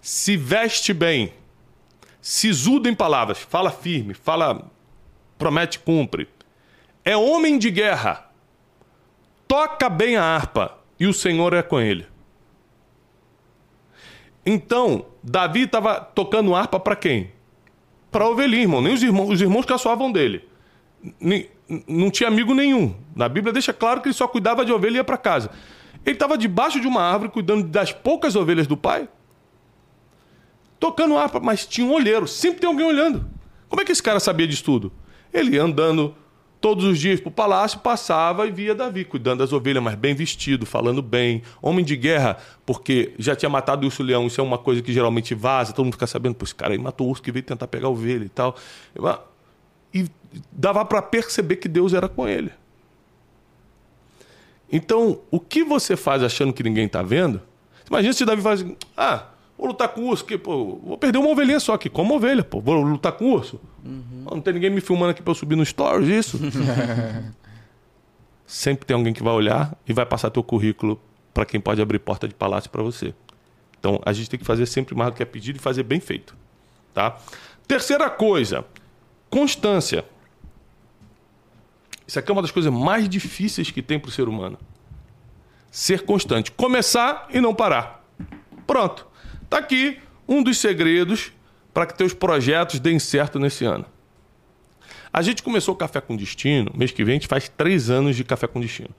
[0.00, 1.32] Se veste bem.
[2.20, 3.38] Sisudo em palavras.
[3.38, 4.14] Fala firme.
[4.14, 4.70] Fala.
[5.38, 6.28] Promete, cumpre.
[7.04, 8.30] É homem de guerra.
[9.48, 12.06] Toca bem a harpa e o Senhor é com ele.
[14.44, 17.32] Então, Davi estava tocando harpa para quem?
[18.10, 18.80] Para ovelhinha, irmão.
[18.80, 20.44] Nem os irmãos, os irmãos caçoavam dele.
[21.18, 21.48] Nem,
[21.86, 22.94] não tinha amigo nenhum.
[23.14, 25.50] Na Bíblia deixa claro que ele só cuidava de ovelha e ia para casa.
[26.04, 29.08] Ele estava debaixo de uma árvore cuidando das poucas ovelhas do pai,
[30.80, 32.26] tocando harpa, mas tinha um olheiro.
[32.26, 33.24] Sempre tem alguém olhando.
[33.68, 34.92] Como é que esse cara sabia disso tudo?
[35.32, 36.16] Ele andando
[36.60, 40.14] Todos os dias para o palácio passava e via Davi cuidando das ovelhas, mas bem
[40.14, 44.26] vestido, falando bem, homem de guerra, porque já tinha matado o urso leão.
[44.26, 46.78] Isso é uma coisa que geralmente vaza, todo mundo fica sabendo, pô, esse cara aí
[46.78, 48.54] matou o urso que veio tentar pegar a ovelha e tal.
[49.94, 50.06] e
[50.52, 52.50] dava para perceber que Deus era com ele.
[54.70, 57.40] Então, o que você faz achando que ninguém está vendo?
[57.88, 59.28] Imagina se Davi faz assim, ah,
[59.60, 62.60] vou lutar com urso, que, pô, vou perder uma ovelhinha só aqui, como ovelha, pô,
[62.60, 63.60] vou lutar com urso.
[63.84, 64.24] Uhum.
[64.30, 66.40] Não tem ninguém me filmando aqui para eu subir no stories, isso.
[68.46, 70.98] Sempre tem alguém que vai olhar e vai passar teu currículo
[71.34, 73.14] para quem pode abrir porta de palácio para você.
[73.78, 76.00] Então, a gente tem que fazer sempre mais do que é pedido e fazer bem
[76.00, 76.36] feito,
[76.92, 77.16] tá?
[77.66, 78.64] Terceira coisa,
[79.30, 80.04] constância.
[82.06, 84.58] Isso aqui é uma das coisas mais difíceis que tem para o ser humano.
[85.70, 86.50] Ser constante.
[86.50, 88.04] Começar e não parar.
[88.66, 89.09] Pronto.
[89.50, 89.98] Está aqui
[90.28, 91.32] um dos segredos
[91.74, 93.84] para que teus projetos deem certo nesse ano.
[95.12, 98.14] A gente começou o Café com Destino, mês que vem a gente faz três anos
[98.14, 98.90] de Café com Destino.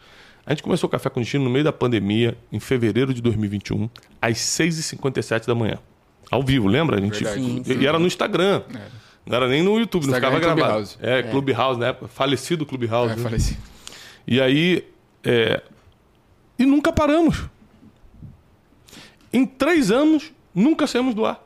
[0.45, 3.89] A gente começou o Café com Destino no meio da pandemia, em fevereiro de 2021,
[4.21, 5.79] às 6h57 da manhã.
[6.29, 6.97] Ao vivo, lembra?
[6.97, 7.25] A gente...
[7.25, 7.79] Sim, sim.
[7.79, 8.61] E era no Instagram.
[8.75, 8.81] É.
[9.25, 10.85] Não era nem no YouTube, Instagram não ficava gravado.
[10.85, 10.97] Clubhouse.
[11.01, 11.95] É, é, Clubhouse, né?
[12.09, 13.13] Falecido Clubhouse.
[13.13, 13.23] É, né?
[13.23, 13.61] falecido.
[14.27, 14.85] E aí.
[15.23, 15.61] É...
[16.59, 17.45] E nunca paramos.
[19.31, 21.41] Em três anos, nunca saímos do ar.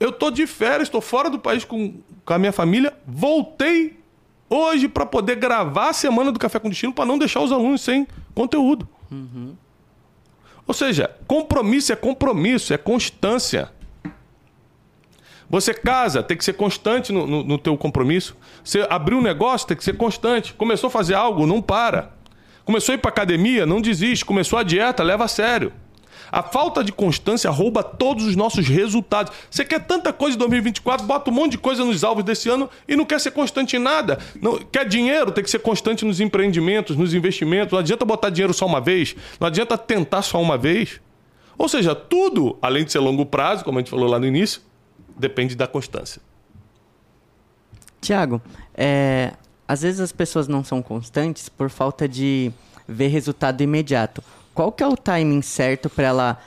[0.00, 1.94] Eu tô de férias, estou fora do país com,
[2.24, 2.96] com a minha família.
[3.06, 3.98] Voltei
[4.48, 7.80] hoje para poder gravar a semana do Café com Destino para não deixar os alunos
[7.80, 8.88] sem conteúdo.
[9.10, 9.56] Uhum.
[10.66, 13.72] Ou seja, compromisso é compromisso, é constância.
[15.50, 18.36] Você casa, tem que ser constante no, no, no teu compromisso.
[18.62, 20.52] Você abriu um negócio, tem que ser constante.
[20.52, 22.12] Começou a fazer algo, não para.
[22.66, 24.26] Começou a ir para academia, não desiste.
[24.26, 25.72] Começou a dieta, leva a sério.
[26.30, 29.32] A falta de constância rouba todos os nossos resultados.
[29.50, 32.68] Você quer tanta coisa em 2024, bota um monte de coisa nos alvos desse ano
[32.86, 34.18] e não quer ser constante em nada.
[34.40, 37.72] Não, quer dinheiro, tem que ser constante nos empreendimentos, nos investimentos.
[37.72, 41.00] Não adianta botar dinheiro só uma vez, não adianta tentar só uma vez.
[41.56, 44.60] Ou seja, tudo, além de ser longo prazo, como a gente falou lá no início,
[45.18, 46.22] depende da constância.
[48.00, 48.40] Tiago,
[48.74, 49.32] é,
[49.66, 52.52] às vezes as pessoas não são constantes por falta de
[52.86, 54.22] ver resultado imediato.
[54.58, 56.38] Qual que é o timing certo para ela...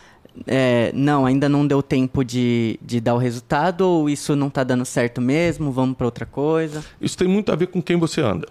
[0.45, 4.66] É, não, ainda não deu tempo de, de dar o resultado ou isso não está
[4.66, 6.84] dando certo mesmo, vamos para outra coisa?
[6.99, 8.49] Isso tem muito a ver com quem você anda.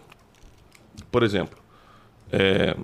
[1.12, 1.58] Por exemplo,
[2.32, 2.74] é,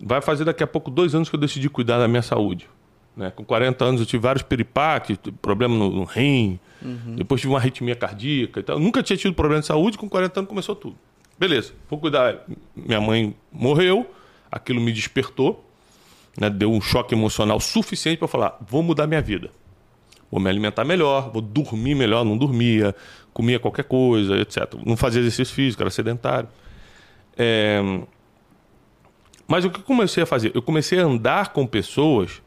[0.00, 2.68] vai fazer daqui a pouco dois anos que eu decidi cuidar da minha saúde.
[3.16, 3.30] Né?
[3.30, 7.14] Com 40 anos eu tive vários peripaques, problema no, no rim, uhum.
[7.14, 8.80] depois tive uma arritmia cardíaca e tal.
[8.80, 10.96] nunca tinha tido problema de saúde, com 40 anos começou tudo.
[11.38, 12.44] Beleza, vou cuidar.
[12.74, 14.04] Minha mãe morreu,
[14.50, 15.64] aquilo me despertou,
[16.36, 16.50] né?
[16.50, 19.50] deu um choque emocional suficiente para falar: vou mudar minha vida.
[20.30, 22.94] Vou me alimentar melhor, vou dormir melhor, não dormia,
[23.32, 24.74] comia qualquer coisa, etc.
[24.86, 26.48] Não fazia exercício físico, era sedentário.
[27.36, 27.80] É...
[29.48, 30.52] Mas o que eu comecei a fazer?
[30.54, 32.40] Eu comecei a andar com pessoas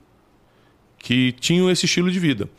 [0.97, 2.49] que tinham esse estilo de vida.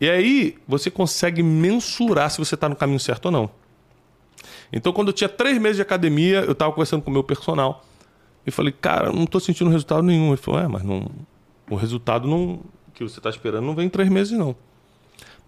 [0.00, 3.50] E aí você consegue mensurar se você está no caminho certo ou não.
[4.72, 7.84] Então, quando eu tinha três meses de academia, eu estava conversando com o meu personal
[8.48, 10.28] e falei, cara, não estou sentindo resultado nenhum.
[10.28, 11.10] Ele falou, é, mas não,
[11.70, 12.60] o resultado não,
[12.94, 14.56] que você está esperando não vem em três meses, não.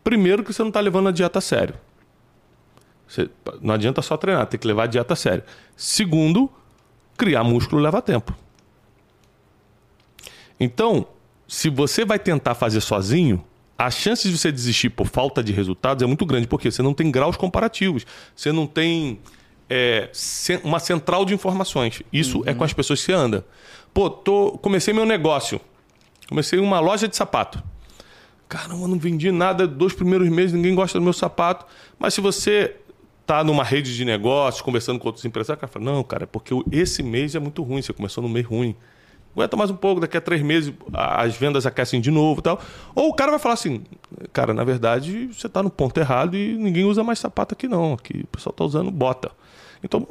[0.05, 1.75] Primeiro que você não está levando a dieta a sério.
[3.07, 3.29] Você,
[3.61, 5.43] não adianta só treinar, tem que levar a dieta a sério.
[5.77, 6.51] Segundo,
[7.17, 8.35] criar músculo leva tempo.
[10.59, 11.07] Então,
[11.49, 13.45] se você vai tentar fazer sozinho,
[13.77, 16.93] a chance de você desistir por falta de resultados é muito grande, porque você não
[16.93, 19.19] tem graus comparativos, você não tem
[19.71, 20.11] é,
[20.64, 22.03] uma central de informações.
[22.12, 22.45] Isso uhum.
[22.47, 23.47] é com as pessoas que você anda.
[23.95, 25.61] Pô, tô, comecei meu negócio,
[26.29, 27.62] comecei uma loja de sapato.
[28.49, 31.64] Caramba, não vendi nada dois primeiros meses, ninguém gosta do meu sapato.
[31.99, 32.77] Mas se você
[33.25, 36.27] tá numa rede de negócios, conversando com outros empresários, o cara fala, não, cara, é
[36.27, 38.75] porque esse mês é muito ruim, você começou no mês ruim
[39.35, 42.61] aguenta mais um pouco, daqui a três meses as vendas aquecem de novo e tal.
[42.95, 43.83] Ou o cara vai falar assim,
[44.33, 47.95] cara, na verdade você está no ponto errado e ninguém usa mais sapato aqui não,
[47.95, 49.31] aqui o pessoal está usando bota.
[49.83, 50.07] Então,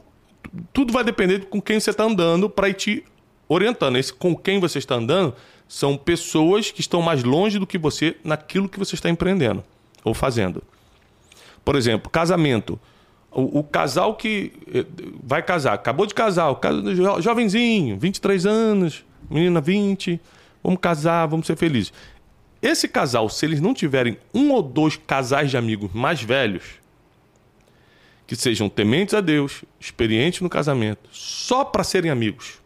[0.74, 3.06] tudo vai depender de com quem você está andando para ir te
[3.48, 3.98] orientando.
[3.98, 5.34] Esse com quem você está andando
[5.68, 9.64] são pessoas que estão mais longe do que você naquilo que você está empreendendo
[10.04, 10.64] ou fazendo.
[11.64, 12.80] Por exemplo, casamento.
[13.32, 14.84] O, o, casal que eh,
[15.24, 16.60] vai casar, acabou de casar, o
[16.96, 20.20] jo, jovenzinho, 23 anos, menina 20,
[20.64, 21.94] vamos casar, vamos ser felizes.
[22.60, 26.64] Esse casal, se eles não tiverem um ou dois casais de amigos mais velhos,
[28.30, 32.60] que sejam tementes a Deus, experientes no casamento, só para serem amigos,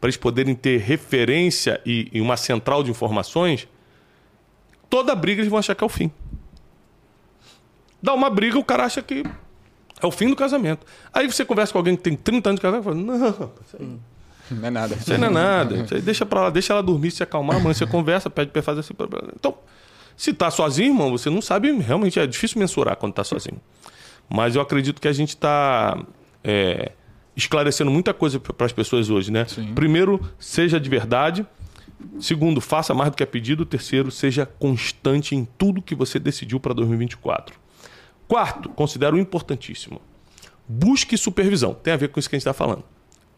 [0.00, 3.68] para eles poderem ter referência e, e uma central de informações,
[4.88, 6.10] toda briga eles vão achar que é o fim.
[8.02, 9.22] Dá uma briga, o cara acha que
[10.02, 10.84] é o fim do casamento.
[11.14, 13.76] Aí você conversa com alguém que tem 30 anos de casamento e fala, não, isso
[13.78, 13.98] aí...
[14.50, 14.96] Não é nada.
[14.96, 15.76] Isso aí não é nada.
[15.76, 18.60] Isso aí deixa pra lá, deixa ela dormir, se acalmar, amanhã você conversa, pede pra
[18.60, 18.92] fazer assim.
[19.36, 19.54] Então,
[20.16, 23.60] se tá sozinho, irmão, você não sabe, realmente é difícil mensurar quando tá sozinho.
[24.30, 26.00] Mas eu acredito que a gente está
[26.44, 26.92] é,
[27.36, 29.44] esclarecendo muita coisa para as pessoas hoje, né?
[29.46, 29.74] Sim.
[29.74, 31.44] Primeiro, seja de verdade.
[32.18, 33.66] Segundo, faça mais do que é pedido.
[33.66, 37.58] Terceiro, seja constante em tudo que você decidiu para 2024.
[38.28, 40.00] Quarto, considero importantíssimo.
[40.68, 41.74] Busque supervisão.
[41.74, 42.84] Tem a ver com isso que a gente está falando.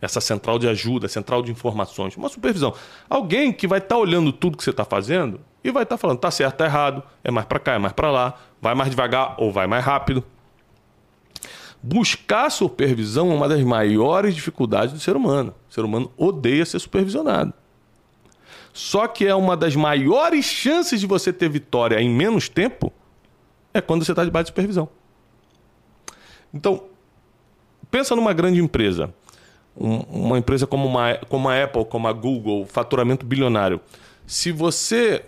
[0.03, 2.75] Essa central de ajuda, central de informações, uma supervisão.
[3.09, 6.31] Alguém que vai estar olhando tudo que você está fazendo e vai estar falando, tá
[6.31, 9.51] certo, tá errado, é mais para cá, é mais para lá, vai mais devagar ou
[9.51, 10.23] vai mais rápido.
[11.83, 15.53] Buscar supervisão é uma das maiores dificuldades do ser humano.
[15.69, 17.53] O ser humano odeia ser supervisionado.
[18.73, 22.93] Só que é uma das maiores chances de você ter vitória em menos tempo
[23.75, 24.89] é quando você está debaixo de supervisão.
[26.55, 26.85] Então,
[27.91, 29.13] pensa numa grande empresa.
[29.77, 33.81] Um, uma empresa como, uma, como a Apple, como a Google, faturamento bilionário.
[34.27, 35.25] Se você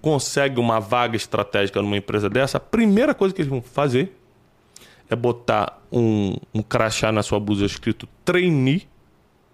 [0.00, 4.16] consegue uma vaga estratégica numa empresa dessa, a primeira coisa que eles vão fazer
[5.10, 8.86] é botar um, um crachá na sua blusa escrito trainee,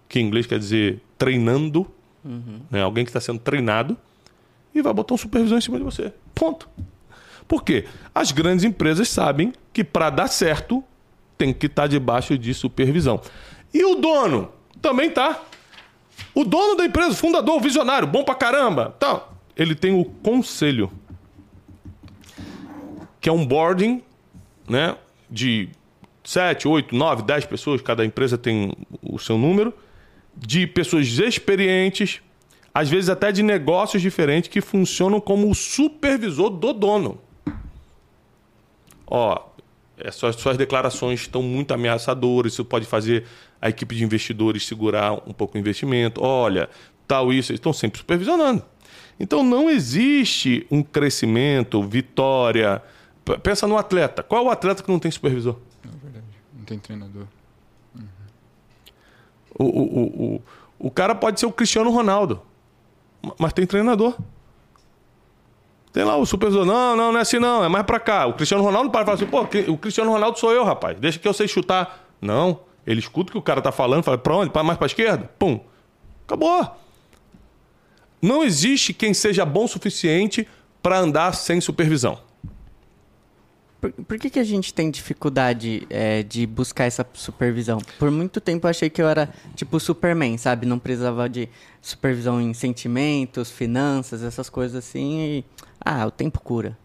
[0.09, 1.89] que em inglês quer dizer treinando,
[2.69, 2.81] né?
[2.81, 3.97] alguém que está sendo treinado,
[4.73, 6.13] e vai botar um supervisor em cima de você.
[6.33, 6.67] Ponto.
[7.47, 7.85] Por quê?
[8.13, 10.83] As grandes empresas sabem que para dar certo
[11.37, 13.21] tem que estar debaixo de supervisão.
[13.73, 14.51] E o dono
[14.81, 15.43] também tá.
[16.33, 19.33] O dono da empresa, fundador, visionário, bom pra caramba, tal.
[19.55, 20.91] Ele tem o conselho,
[23.21, 24.03] que é um boarding,
[24.67, 24.97] né,
[25.29, 25.69] de
[26.23, 29.73] 7, 8, 9, 10 pessoas, cada empresa tem o seu número,
[30.35, 32.21] de pessoas experientes,
[32.73, 37.19] às vezes até de negócios diferentes que funcionam como o supervisor do dono.
[39.07, 39.39] Ó,
[39.97, 43.25] é, suas, suas declarações estão muito ameaçadoras, isso pode fazer
[43.61, 46.21] a equipe de investidores segurar um pouco o investimento.
[46.21, 46.69] Olha,
[47.07, 48.63] tal isso, eles estão sempre supervisionando.
[49.19, 52.81] Então não existe um crescimento, vitória.
[53.41, 54.21] Pensa no atleta.
[54.23, 55.55] Qual é o atleta que não tem supervisor?
[55.83, 56.25] É verdade.
[56.53, 57.25] Não tem treinador.
[59.57, 60.41] O, o, o, o,
[60.87, 62.41] o cara pode ser o Cristiano Ronaldo,
[63.21, 64.15] ma- mas tem treinador.
[65.93, 66.65] Tem lá o supervisor.
[66.65, 68.25] Não, não, não é assim não, é mais pra cá.
[68.27, 70.99] O Cristiano Ronaldo para e fala assim, pô, o Cristiano Ronaldo sou eu, rapaz.
[70.99, 72.05] Deixa que eu sei chutar.
[72.21, 74.51] Não, ele escuta o que o cara tá falando, fala, pra onde?
[74.63, 75.29] Mais pra esquerda?
[75.39, 75.61] Pum.
[76.25, 76.69] Acabou.
[78.21, 80.45] Não existe quem seja bom o suficiente
[80.83, 82.19] para andar sem supervisão.
[83.93, 87.79] Por, por que, que a gente tem dificuldade é, de buscar essa supervisão?
[87.99, 90.65] Por muito tempo eu achei que eu era tipo Superman, sabe?
[90.65, 91.47] Não precisava de
[91.81, 95.19] supervisão em sentimentos, finanças, essas coisas assim.
[95.19, 95.45] E...
[95.79, 96.77] Ah, o tempo cura.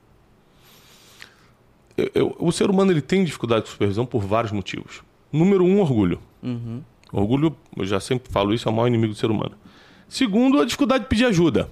[1.97, 5.03] Eu- eu- o ser humano ele tem dificuldade com supervisão por vários motivos.
[5.33, 6.21] Número um, orgulho.
[6.43, 6.83] Uhum.
[7.13, 9.53] Orgulho, eu já sempre falo isso, é o maior inimigo do ser humano.
[10.09, 11.71] Segundo, a dificuldade de pedir ajuda.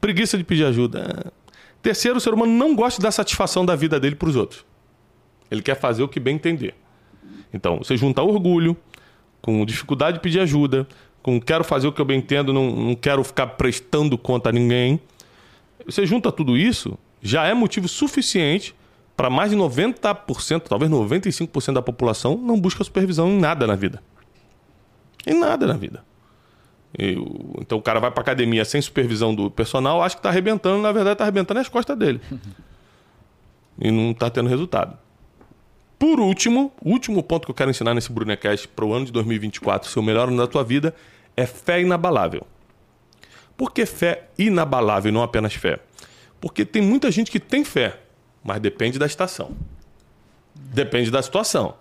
[0.00, 1.32] Preguiça de pedir ajuda.
[1.84, 4.64] Terceiro, o ser humano não gosta dar satisfação da vida dele para os outros.
[5.50, 6.74] Ele quer fazer o que bem entender.
[7.52, 8.74] Então, você junta orgulho
[9.42, 10.88] com dificuldade de pedir ajuda,
[11.22, 14.52] com quero fazer o que eu bem entendo, não, não quero ficar prestando conta a
[14.52, 14.98] ninguém.
[15.84, 18.74] Você junta tudo isso, já é motivo suficiente
[19.14, 24.02] para mais de 90%, talvez 95% da população não busca supervisão em nada na vida.
[25.26, 26.02] Em nada na vida.
[26.98, 30.28] E o- então o cara vai para academia sem supervisão do personal, acha que está
[30.28, 32.20] arrebentando, na verdade está arrebentando as costas dele.
[33.80, 34.96] e não está tendo resultado.
[35.98, 39.12] Por último, o último ponto que eu quero ensinar nesse Brunecast para o ano de
[39.12, 40.94] 2024, ser o melhor ano da tua vida,
[41.36, 42.46] é fé inabalável.
[43.56, 45.78] Por que fé inabalável e não apenas fé?
[46.40, 47.98] Porque tem muita gente que tem fé,
[48.42, 49.52] mas depende da estação.
[50.54, 51.74] Depende da situação.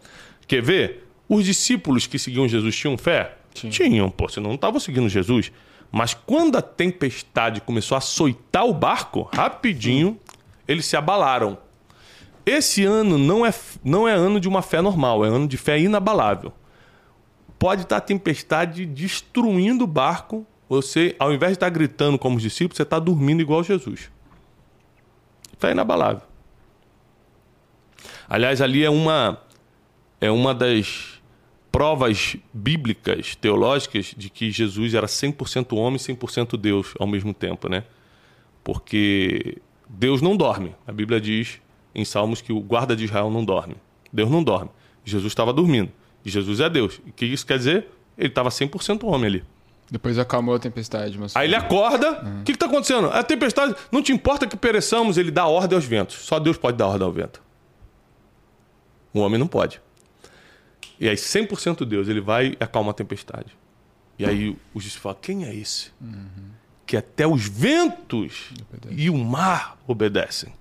[0.48, 1.08] Quer ver?
[1.28, 3.36] Os discípulos que seguiam Jesus tinham fé?
[3.54, 5.52] Tinham, pô, senão não estavam seguindo Jesus.
[5.92, 10.20] Mas quando a tempestade começou a açoitar o barco, rapidinho,
[10.68, 11.58] eles se abalaram.
[12.46, 15.80] Esse ano não é, não é ano de uma fé normal, é ano de fé
[15.80, 16.52] inabalável.
[17.60, 22.42] Pode estar a tempestade destruindo o barco, você, ao invés de estar gritando como os
[22.42, 24.10] discípulos, você está dormindo igual Jesus.
[25.60, 26.24] Fé inabalável.
[28.28, 29.40] Aliás, ali é uma
[30.20, 31.13] é uma das
[31.74, 37.68] provas bíblicas, teológicas, de que Jesus era 100% homem e 100% Deus ao mesmo tempo,
[37.68, 37.84] né?
[38.64, 39.58] Porque
[39.90, 40.76] Deus não dorme.
[40.86, 41.60] A Bíblia diz
[41.96, 43.76] em Salmos que o guarda de Israel não dorme.
[44.12, 44.70] Deus não dorme.
[45.04, 45.92] Jesus estava dormindo.
[46.24, 47.00] E Jesus é Deus.
[47.08, 47.88] O que isso quer dizer?
[48.16, 49.44] Ele estava 100% homem ali.
[49.90, 51.36] Depois acalmou a tempestade, mas.
[51.36, 52.24] Aí ele acorda.
[52.40, 53.08] O que está acontecendo?
[53.08, 53.76] A tempestade.
[53.92, 56.18] Não te importa que pereçamos, ele dá ordem aos ventos.
[56.18, 57.42] Só Deus pode dar ordem ao vento.
[59.12, 59.82] O homem não pode.
[61.00, 63.58] E aí, 100% Deus, ele vai e acalma a tempestade.
[64.18, 65.92] E aí os discípulos falam: quem é esse?
[66.86, 69.02] Que até os ventos Obedece.
[69.02, 70.54] e o mar obedecem.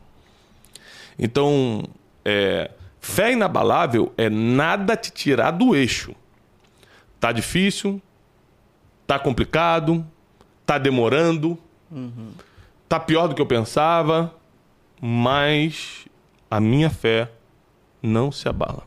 [1.19, 1.85] Então,
[2.25, 2.71] é,
[3.03, 6.15] Fé inabalável é nada te tirar do eixo.
[7.19, 8.01] Tá difícil,
[9.09, 10.07] tá complicado,
[10.65, 11.59] tá demorando,
[12.89, 14.33] tá pior do que eu pensava,
[15.01, 16.07] mas
[16.49, 17.29] a minha fé
[18.01, 18.85] não se abala.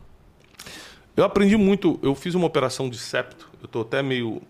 [1.16, 4.42] Eu aprendi muito, eu fiz uma operação de septo, eu tô até meio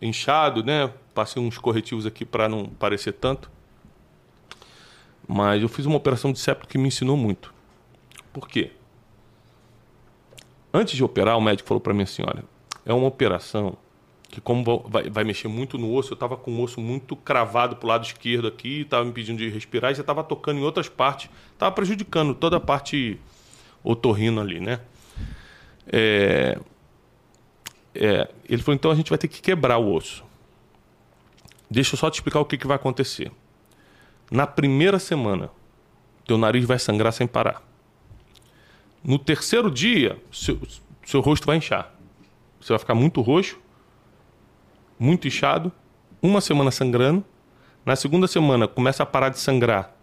[0.00, 0.92] inchado, né?
[1.12, 3.50] Passei uns corretivos aqui para não parecer tanto.
[5.26, 7.52] Mas eu fiz uma operação de septo que me ensinou muito.
[8.32, 8.70] Por quê?
[10.72, 12.44] Antes de operar, o médico falou para mim assim: olha,
[12.86, 13.76] é uma operação
[14.28, 17.74] que, como vai, vai mexer muito no osso, eu estava com o osso muito cravado
[17.76, 20.62] para o lado esquerdo aqui, estava me pedindo de respirar, e já estava tocando em
[20.62, 23.18] outras partes, estava prejudicando toda a parte
[23.82, 24.80] otorrino ali, né?
[25.92, 26.58] É,
[27.94, 30.24] é, ele falou: então a gente vai ter que quebrar o osso.
[31.70, 33.30] Deixa eu só te explicar o que, que vai acontecer.
[34.30, 35.50] Na primeira semana,
[36.26, 37.62] teu nariz vai sangrar sem parar.
[39.02, 40.60] No terceiro dia, seu,
[41.04, 41.94] seu rosto vai inchar.
[42.60, 43.58] Você vai ficar muito roxo,
[44.98, 45.72] muito inchado,
[46.20, 47.24] uma semana sangrando.
[47.84, 49.94] Na segunda semana começa a parar de sangrar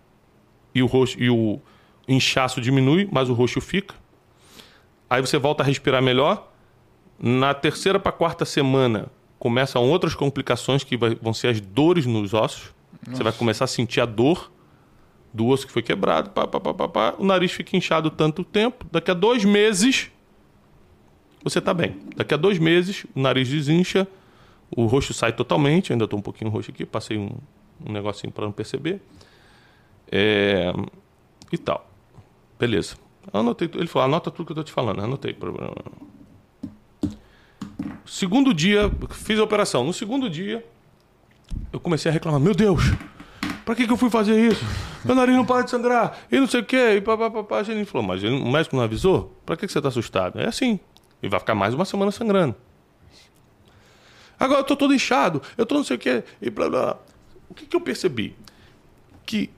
[0.73, 1.59] e o roxo e o
[2.07, 3.95] inchaço diminui, mas o roxo fica.
[5.09, 6.51] Aí você volta a respirar melhor.
[7.19, 9.07] Na terceira para quarta semana
[9.39, 12.73] começam outras complicações que vai, vão ser as dores nos ossos.
[13.05, 13.17] Nossa.
[13.17, 14.51] Você vai começar a sentir a dor
[15.33, 18.85] do osso que foi quebrado, pá, pá, pá, pá, o nariz fica inchado tanto tempo.
[18.89, 20.09] Daqui a dois meses,
[21.43, 21.97] você está bem.
[22.15, 24.07] Daqui a dois meses, o nariz desincha,
[24.75, 25.91] o roxo sai totalmente.
[25.91, 27.31] Ainda estou um pouquinho roxo aqui, passei um,
[27.85, 29.01] um negocinho para não perceber.
[30.11, 30.73] É...
[31.51, 31.85] E tal.
[32.57, 32.95] Beleza.
[33.34, 35.01] Anotei, ele falou, anota tudo que eu estou te falando.
[35.01, 35.38] Anotei.
[38.05, 39.84] Segundo dia, fiz a operação.
[39.84, 40.65] No segundo dia,
[41.73, 42.84] eu comecei a reclamar: Meu Deus,
[43.65, 44.63] pra que, que eu fui fazer isso?
[45.03, 46.95] Meu nariz não para de sangrar, e não sei o quê.
[46.97, 47.59] E papapá.
[47.59, 49.36] A gente falou: Mas o médico não avisou?
[49.45, 50.39] Pra que, que você tá assustado?
[50.39, 50.80] É assim.
[51.21, 52.55] E vai ficar mais uma semana sangrando.
[54.39, 56.23] Agora eu tô todo inchado, eu tô não sei o quê.
[56.41, 56.97] E blá blá.
[57.49, 58.36] O que, que eu percebi?
[59.26, 59.49] Que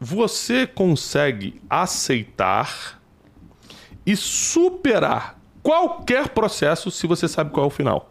[0.00, 2.97] você consegue aceitar
[4.08, 8.10] e superar qualquer processo se você sabe qual é o final.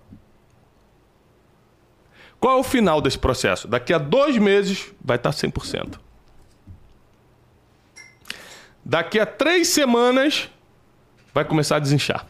[2.39, 3.67] Qual é o final desse processo?
[3.67, 5.97] Daqui a dois meses vai estar 100%.
[8.85, 10.51] Daqui a três semanas
[11.33, 12.27] vai começar a desinchar.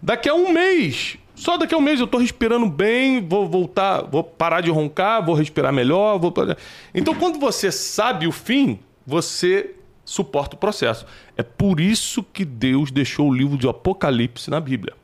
[0.00, 4.02] Daqui a um mês, só daqui a um mês eu estou respirando bem, vou voltar,
[4.02, 6.16] vou parar de roncar, vou respirar melhor.
[6.20, 6.32] Vou...
[6.94, 9.74] Então, quando você sabe o fim, você
[10.06, 11.04] suporta o processo.
[11.36, 14.94] É por isso que Deus deixou o livro de Apocalipse na Bíblia.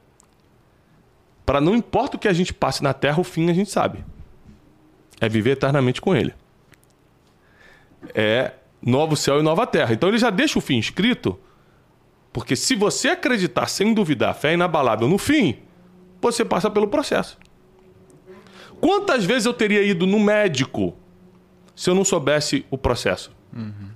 [1.45, 4.03] Para não importa o que a gente passe na terra, o fim a gente sabe.
[5.21, 6.33] É viver eternamente com Ele.
[8.15, 9.93] É novo céu e nova terra.
[9.93, 11.39] Então ele já deixa o fim escrito,
[12.33, 15.59] porque se você acreditar sem duvidar, fé inabalável no fim,
[16.21, 17.39] você passa pelo processo.
[18.81, 20.97] Quantas vezes eu teria ido no médico
[21.75, 23.31] se eu não soubesse o processo?
[23.53, 23.92] Uhum.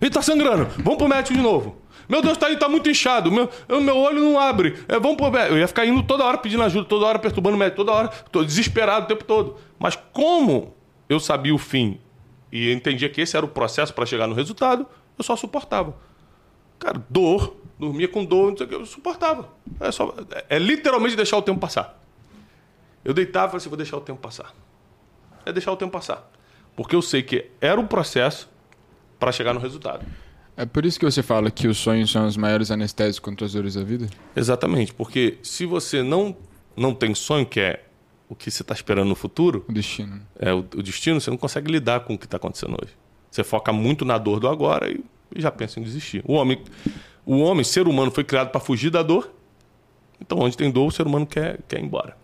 [0.00, 1.76] Ele tá sangrando, vamos pro médico de novo.
[2.08, 3.30] Meu Deus, tá, tá muito inchado.
[3.30, 3.48] Meu,
[3.80, 4.82] meu olho não abre.
[4.88, 7.58] É, vamos pro Eu ia ficar indo toda hora pedindo ajuda, toda hora perturbando o
[7.58, 8.08] médico, toda hora.
[8.08, 9.58] Tô desesperado o tempo todo.
[9.78, 10.74] Mas como
[11.08, 12.00] eu sabia o fim
[12.50, 15.94] e entendia que esse era o processo para chegar no resultado, eu só suportava.
[16.80, 19.48] Cara, dor, dormia com dor, não sei o que, eu suportava.
[19.78, 22.02] É, só, é, é literalmente deixar o tempo passar.
[23.04, 24.52] Eu deitava e falei assim: vou deixar o tempo passar.
[25.46, 26.28] É deixar o tempo passar.
[26.74, 28.48] Porque eu sei que era um processo
[29.20, 30.04] para chegar no resultado.
[30.56, 33.52] É por isso que você fala que os sonhos são os maiores anestésicos contra as
[33.52, 34.08] dores da vida?
[34.34, 36.36] Exatamente, porque se você não,
[36.76, 37.84] não tem sonho, que é
[38.28, 39.64] o que você está esperando no futuro...
[39.68, 40.20] O destino.
[40.38, 42.92] É, o, o, destino, você não consegue lidar com o que está acontecendo hoje.
[43.30, 45.02] Você foca muito na dor do agora e,
[45.34, 46.22] e já pensa em desistir.
[46.26, 46.62] O homem,
[47.24, 49.32] o homem, ser humano, foi criado para fugir da dor.
[50.20, 52.16] Então, onde tem dor, o ser humano quer, quer ir embora.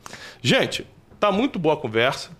[0.43, 0.87] Gente,
[1.19, 2.31] tá muito boa a conversa.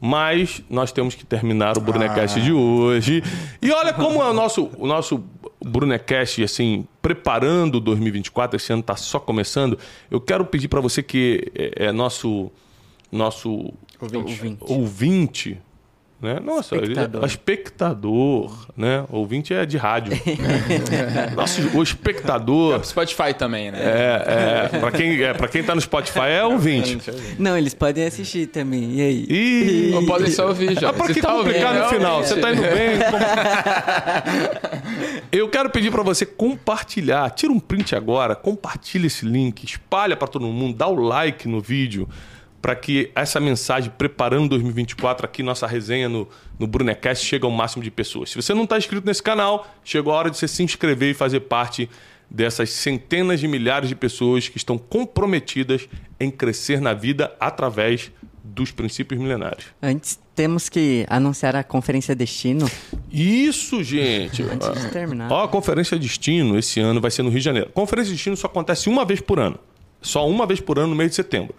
[0.00, 2.42] Mas nós temos que terminar o Brunecast ah.
[2.42, 3.22] de hoje.
[3.60, 5.24] E olha como é o nosso, o nosso
[5.64, 9.78] Brunecast, assim, preparando 2024, esse ano está só começando.
[10.10, 12.52] Eu quero pedir para você que é, é nosso,
[13.10, 15.62] nosso ouvinte, ouvinte
[16.24, 16.40] né?
[16.40, 17.20] Nossa, espectador.
[17.20, 19.04] Ele é espectador, né?
[19.10, 20.14] Ouvinte é de rádio.
[21.36, 22.80] Nossa, o espectador.
[22.80, 23.78] É Spotify também, né?
[23.78, 26.98] É, é para quem, é, pra quem tá no Spotify é ouvinte.
[27.38, 28.94] Não, eles podem assistir também.
[28.94, 29.26] E aí?
[29.28, 29.92] E...
[29.94, 30.88] Ou podem só ouvir já.
[30.88, 32.24] Ah, pra que tá complicar no final?
[32.24, 32.98] Você tá indo bem?
[35.30, 37.28] Eu quero pedir para você compartilhar.
[37.30, 41.60] Tira um print agora, compartilha esse link, espalha para todo mundo, dá o like no
[41.60, 42.08] vídeo
[42.64, 46.26] para que essa mensagem, preparando 2024, aqui nossa resenha no,
[46.58, 48.30] no Brunecast, chegue ao máximo de pessoas.
[48.30, 51.14] Se você não está inscrito nesse canal, chegou a hora de você se inscrever e
[51.14, 51.90] fazer parte
[52.30, 55.86] dessas centenas de milhares de pessoas que estão comprometidas
[56.18, 58.10] em crescer na vida através
[58.42, 59.66] dos princípios milenários.
[59.82, 62.64] Antes temos que anunciar a Conferência Destino.
[63.12, 64.40] Isso, gente.
[64.50, 65.30] Antes de terminar.
[65.30, 67.68] Ó, a Conferência Destino esse ano vai ser no Rio de Janeiro.
[67.74, 69.58] Conferência Destino só acontece uma vez por ano.
[70.00, 71.54] Só uma vez por ano no mês de setembro.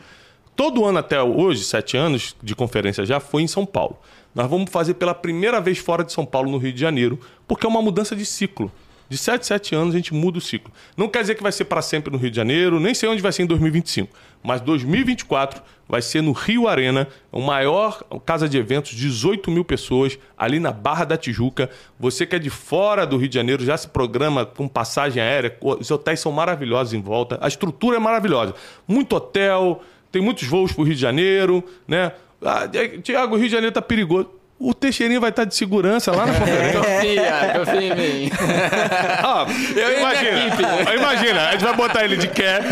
[0.56, 3.98] Todo ano até hoje, sete anos de conferência já foi em São Paulo.
[4.34, 7.66] Nós vamos fazer pela primeira vez fora de São Paulo, no Rio de Janeiro, porque
[7.66, 8.72] é uma mudança de ciclo.
[9.08, 10.74] De 7 7 anos a gente muda o ciclo.
[10.98, 13.22] Não quer dizer que vai ser para sempre no Rio de Janeiro, nem sei onde
[13.22, 14.12] vai ser em 2025.
[14.42, 20.18] Mas 2024 vai ser no Rio Arena, o maior casa de eventos, 18 mil pessoas,
[20.36, 21.70] ali na Barra da Tijuca.
[22.00, 25.56] Você que é de fora do Rio de Janeiro já se programa com passagem aérea,
[25.62, 28.56] os hotéis são maravilhosos em volta, a estrutura é maravilhosa.
[28.88, 29.82] Muito hotel,
[30.16, 32.10] tem muitos voos para o Rio de Janeiro, né?
[32.42, 32.62] Ah,
[33.04, 34.30] Tiago, o Rio de Janeiro tá perigoso.
[34.58, 36.80] O Teixeirinho vai estar de segurança lá na conferência.
[36.80, 38.32] Confia, confia em mim.
[39.26, 39.46] Ó,
[39.78, 40.64] Eu imagina, equipe.
[40.96, 42.66] imagina, a gente vai botar ele de cap.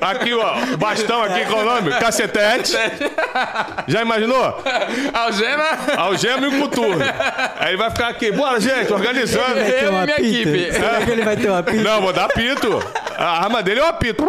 [0.00, 1.90] Aqui, ó, bastão aqui, qual é o nome?
[2.00, 2.72] Cacetete.
[3.86, 4.62] Já imaginou?
[5.12, 5.64] Algema,
[5.98, 7.04] Algema e um coturno.
[7.58, 9.56] Aí ele vai ficar aqui, bora, gente, organizando.
[9.56, 10.48] Vai ter Eu um e minha apito?
[10.48, 10.72] equipe.
[10.72, 11.82] Será que ele vai ter um apito?
[11.82, 12.82] Não, vou dar apito.
[13.18, 14.26] A arma dele é o apito.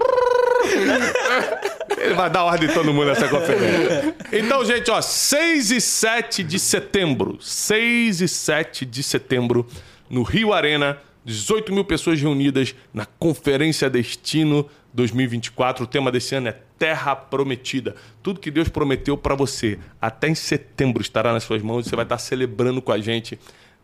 [1.98, 4.16] Ele vai dar ordem em todo mundo nessa conferência.
[4.32, 7.38] Então, gente, ó, 6 e 7 de setembro.
[7.42, 9.68] 6 e 7 de setembro,
[10.10, 11.00] no Rio Arena.
[11.26, 15.84] 18 mil pessoas reunidas na Conferência Destino 2024.
[15.84, 17.96] O tema desse ano é Terra Prometida.
[18.24, 21.86] Tudo que Deus prometeu para você até em setembro estará nas suas mãos.
[21.86, 23.38] Você vai estar celebrando com a gente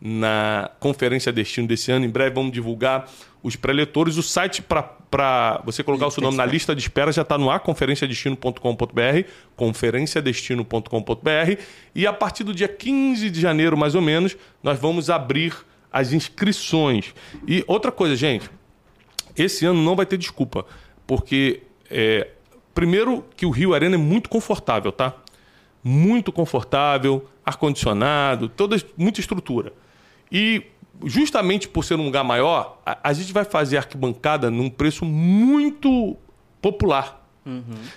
[0.06, 2.04] na Conferência Destino desse ano.
[2.04, 3.08] Em breve vamos divulgar
[3.42, 4.18] os preletores.
[4.18, 7.48] O site para você colocar o seu nome na lista de espera já está no
[7.48, 11.62] ar, conferenciadestino.com.br, conferenciadestino.com.br.
[11.94, 15.56] E a partir do dia 15 de janeiro, mais ou menos, nós vamos abrir
[15.90, 17.14] as inscrições.
[17.48, 18.50] E outra coisa, gente,
[19.34, 20.66] esse ano não vai ter desculpa,
[21.06, 22.28] porque é,
[22.74, 25.14] primeiro que o Rio Arena é muito confortável, tá?
[25.82, 29.72] Muito confortável, ar-condicionado, toda muita estrutura.
[30.34, 30.64] E
[31.04, 36.16] justamente por ser um lugar maior, a, a gente vai fazer arquibancada num preço muito
[36.60, 37.24] popular.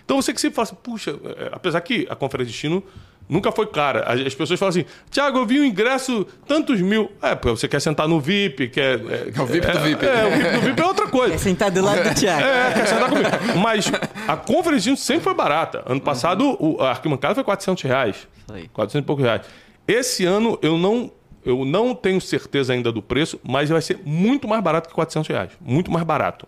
[0.04, 2.84] Então você que sempre fala assim, puxa, é, apesar que a conferência de destino
[3.30, 4.02] nunca foi cara.
[4.02, 7.10] As as pessoas falam assim, Tiago, eu vi o ingresso tantos mil.
[7.22, 9.00] É, pô, você quer sentar no VIP, quer.
[9.00, 10.06] É, o VIP do VIP.
[10.06, 11.34] É, o VIP do VIP é outra coisa.
[11.34, 12.44] É sentar do lado do Thiago.
[12.44, 13.30] É, quer sentar comigo.
[13.64, 13.90] Mas
[14.28, 15.82] a conferência de destino sempre foi barata.
[15.86, 18.28] Ano passado, o, a arquibancada foi 400 reais.
[18.48, 18.70] Foi.
[18.74, 19.42] 400 e poucos reais.
[19.88, 21.10] Esse ano, eu não,
[21.48, 25.28] eu não tenho certeza ainda do preço, mas vai ser muito mais barato que 400
[25.30, 25.52] reais.
[25.62, 26.48] Muito mais barato.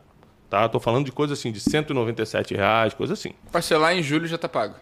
[0.50, 0.68] Tá?
[0.68, 3.32] Tô falando de coisa assim, de 197 reais, coisa assim.
[3.52, 4.76] Parcelar em julho já tá pago.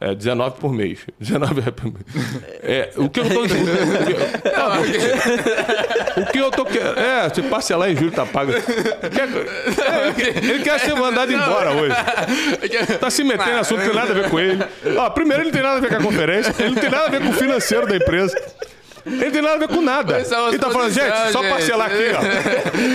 [0.00, 1.00] É, 19 por mês.
[1.20, 2.04] 19 reais por mês.
[2.62, 3.42] É, o que eu tô.
[6.16, 6.98] O que eu tô querendo.
[6.98, 8.52] É, se parcelar em julho tá pago.
[8.52, 9.28] Quer-
[9.84, 11.94] é, ele quer- ele quer ser mandado embora hoje.
[13.00, 14.62] Tá se metendo em assunto que tem nada a ver com ele.
[14.96, 17.06] Ó, primeiro, ele não tem nada a ver com a conferência, ele não tem nada
[17.06, 18.40] a ver com o financeiro da empresa.
[19.06, 20.16] Ele não tem nada a ver com nada.
[20.18, 21.50] É Ele tá falando, gente, posição, só gente.
[21.52, 22.04] parcelar aqui,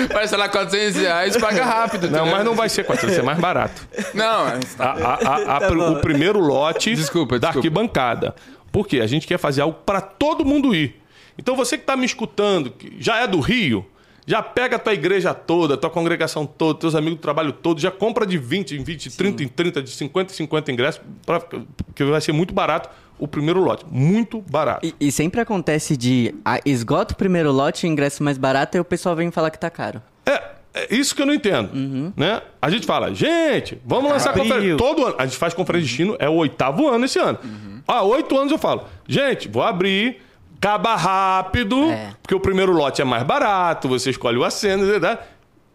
[0.10, 0.14] ó.
[0.14, 2.10] Parcelar 400 reais, paga rápido.
[2.10, 3.88] Não, mas não vai ser 400, vai ser mais barato.
[4.14, 7.60] Não, A- a- a- a- Tá o primeiro lote Desculpa, da desculpa.
[7.60, 8.36] arquibancada.
[8.72, 9.00] Por quê?
[9.02, 11.00] A gente quer fazer algo para todo mundo ir.
[11.38, 13.86] Então você que está me escutando, que já é do Rio,
[14.26, 17.80] já pega a tua igreja toda, a tua congregação toda, teus amigos do trabalho todo,
[17.80, 21.42] já compra de 20 em 20, 30 em 30, de 50 em 50 ingressos, pra,
[21.94, 22.90] que vai ser muito barato
[23.24, 23.86] o primeiro lote.
[23.90, 24.86] Muito barato.
[24.86, 28.80] E, e sempre acontece de ah, esgota o primeiro lote, o ingresso mais barato, e
[28.80, 30.02] o pessoal vem falar que tá caro.
[30.26, 30.42] É,
[30.74, 31.70] é isso que eu não entendo.
[32.18, 32.42] Né?
[32.62, 34.44] A gente fala, gente, vamos lançar Abril.
[34.46, 34.78] conferência.
[34.78, 35.16] Todo ano.
[35.18, 37.40] A gente faz conferência de destino, é o oitavo ano esse ano.
[37.88, 40.22] Há oito anos eu falo, gente, vou abrir,
[40.58, 42.12] acaba rápido, É.
[42.22, 45.18] porque o primeiro lote é mais barato, você escolhe o assento, né?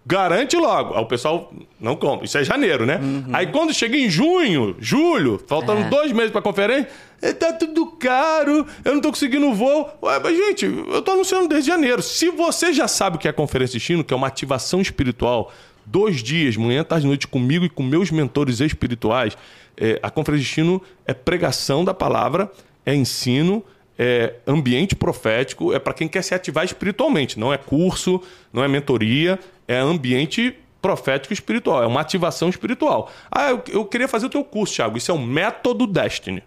[0.09, 0.95] Garante logo.
[0.95, 2.25] Aí o pessoal não compra.
[2.25, 2.99] Isso é janeiro, né?
[3.33, 5.89] Aí quando chega em junho, julho, faltando É.
[5.91, 6.89] dois meses pra conferência,
[7.21, 9.89] "Eh, tá tudo caro, eu não tô conseguindo voo.
[10.03, 12.01] Ué, mas gente, eu tô anunciando desde janeiro.
[12.03, 14.81] Se você já sabe o que é a conferência de destino, que é uma ativação
[14.81, 15.53] espiritual,
[15.85, 19.37] dois dias, manhã, tarde e noite, comigo e com meus mentores espirituais,
[19.77, 22.51] é, a conferência de destino é pregação da palavra,
[22.87, 23.63] é ensino,
[23.99, 27.39] é ambiente profético, é para quem quer se ativar espiritualmente.
[27.39, 28.23] Não é curso,
[28.53, 33.11] não é mentoria, é ambiente profético espiritual, é uma ativação espiritual.
[33.31, 34.97] Ah, eu, eu queria fazer o teu curso, Thiago.
[34.97, 36.43] Isso é um método Destiny.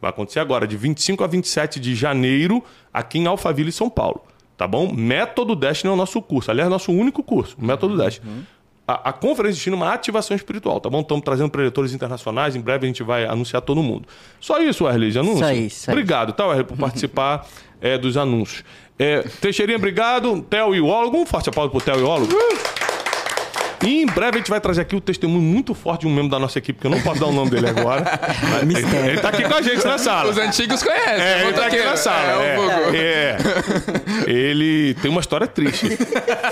[0.00, 4.22] Vai acontecer agora, de 25 a 27 de janeiro, aqui em Alphaville, São Paulo.
[4.56, 4.92] Tá bom?
[4.92, 6.50] Método Destiny é o nosso curso.
[6.50, 8.44] Aliás, o nosso único curso, Método Destiny.
[8.86, 11.00] A, a Conferência Destino é uma ativação espiritual, tá bom?
[11.00, 14.06] Estamos trazendo preletores internacionais, em breve a gente vai anunciar todo mundo.
[14.40, 15.38] Só isso, Wesley, de anúncio?
[15.38, 17.46] Só isso, só Obrigado, tá, Wesley, por participar
[17.80, 18.64] é, dos anúncios.
[18.98, 20.42] É, Teixeirinha, obrigado.
[20.42, 22.32] Theo Iólogo, um forte aplauso pro Theo Iólogo.
[23.84, 26.30] E em breve a gente vai trazer aqui o testemunho muito forte de um membro
[26.30, 28.02] da nossa equipe, que eu não posso dar o nome dele agora.
[28.50, 30.30] Mas ele, ele tá aqui com a gente na sala.
[30.30, 31.20] Os antigos conhecem.
[31.24, 32.42] É, ele tá aqui na sala.
[32.42, 32.56] É,
[32.94, 33.36] É,
[34.26, 34.30] é.
[34.30, 35.88] Ele tem uma história triste.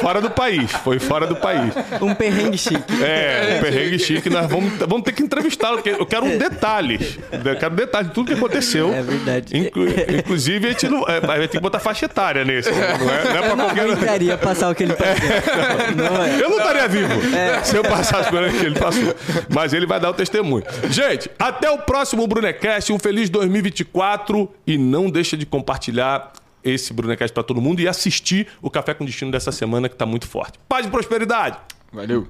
[0.00, 0.70] Fora do país.
[0.72, 1.72] Foi fora do país.
[2.00, 3.02] Um perrengue chique.
[3.02, 4.28] É, um perrengue chique.
[4.30, 5.76] Nós vamos, vamos ter que entrevistá-lo.
[5.76, 7.18] porque Eu quero um detalhes.
[7.32, 8.92] Eu quero detalhes de tudo que aconteceu.
[8.92, 9.56] É verdade.
[9.56, 9.86] Inclu-
[10.18, 12.70] inclusive, a gente não, é, vai ter que botar faixa etária nesse.
[12.70, 13.80] Não é, não é pra Eu não qualquer.
[13.84, 15.14] aguentaria passar o que ele passou.
[15.96, 16.40] Não é.
[16.42, 17.22] Eu não estaria vivo
[17.65, 19.15] se eu passasse por ele que ele passou.
[19.49, 20.65] Mas ele vai dar o testemunho.
[20.90, 22.93] Gente, até o próximo Brunecast.
[22.93, 24.49] Um feliz 2024.
[24.66, 26.32] E não deixa de compartilhar
[26.65, 30.07] esse Brunecast para todo mundo e assistir o Café com Destino dessa semana que tá
[30.07, 30.59] muito forte.
[30.69, 31.59] Paz e prosperidade!
[31.93, 32.28] Valeu.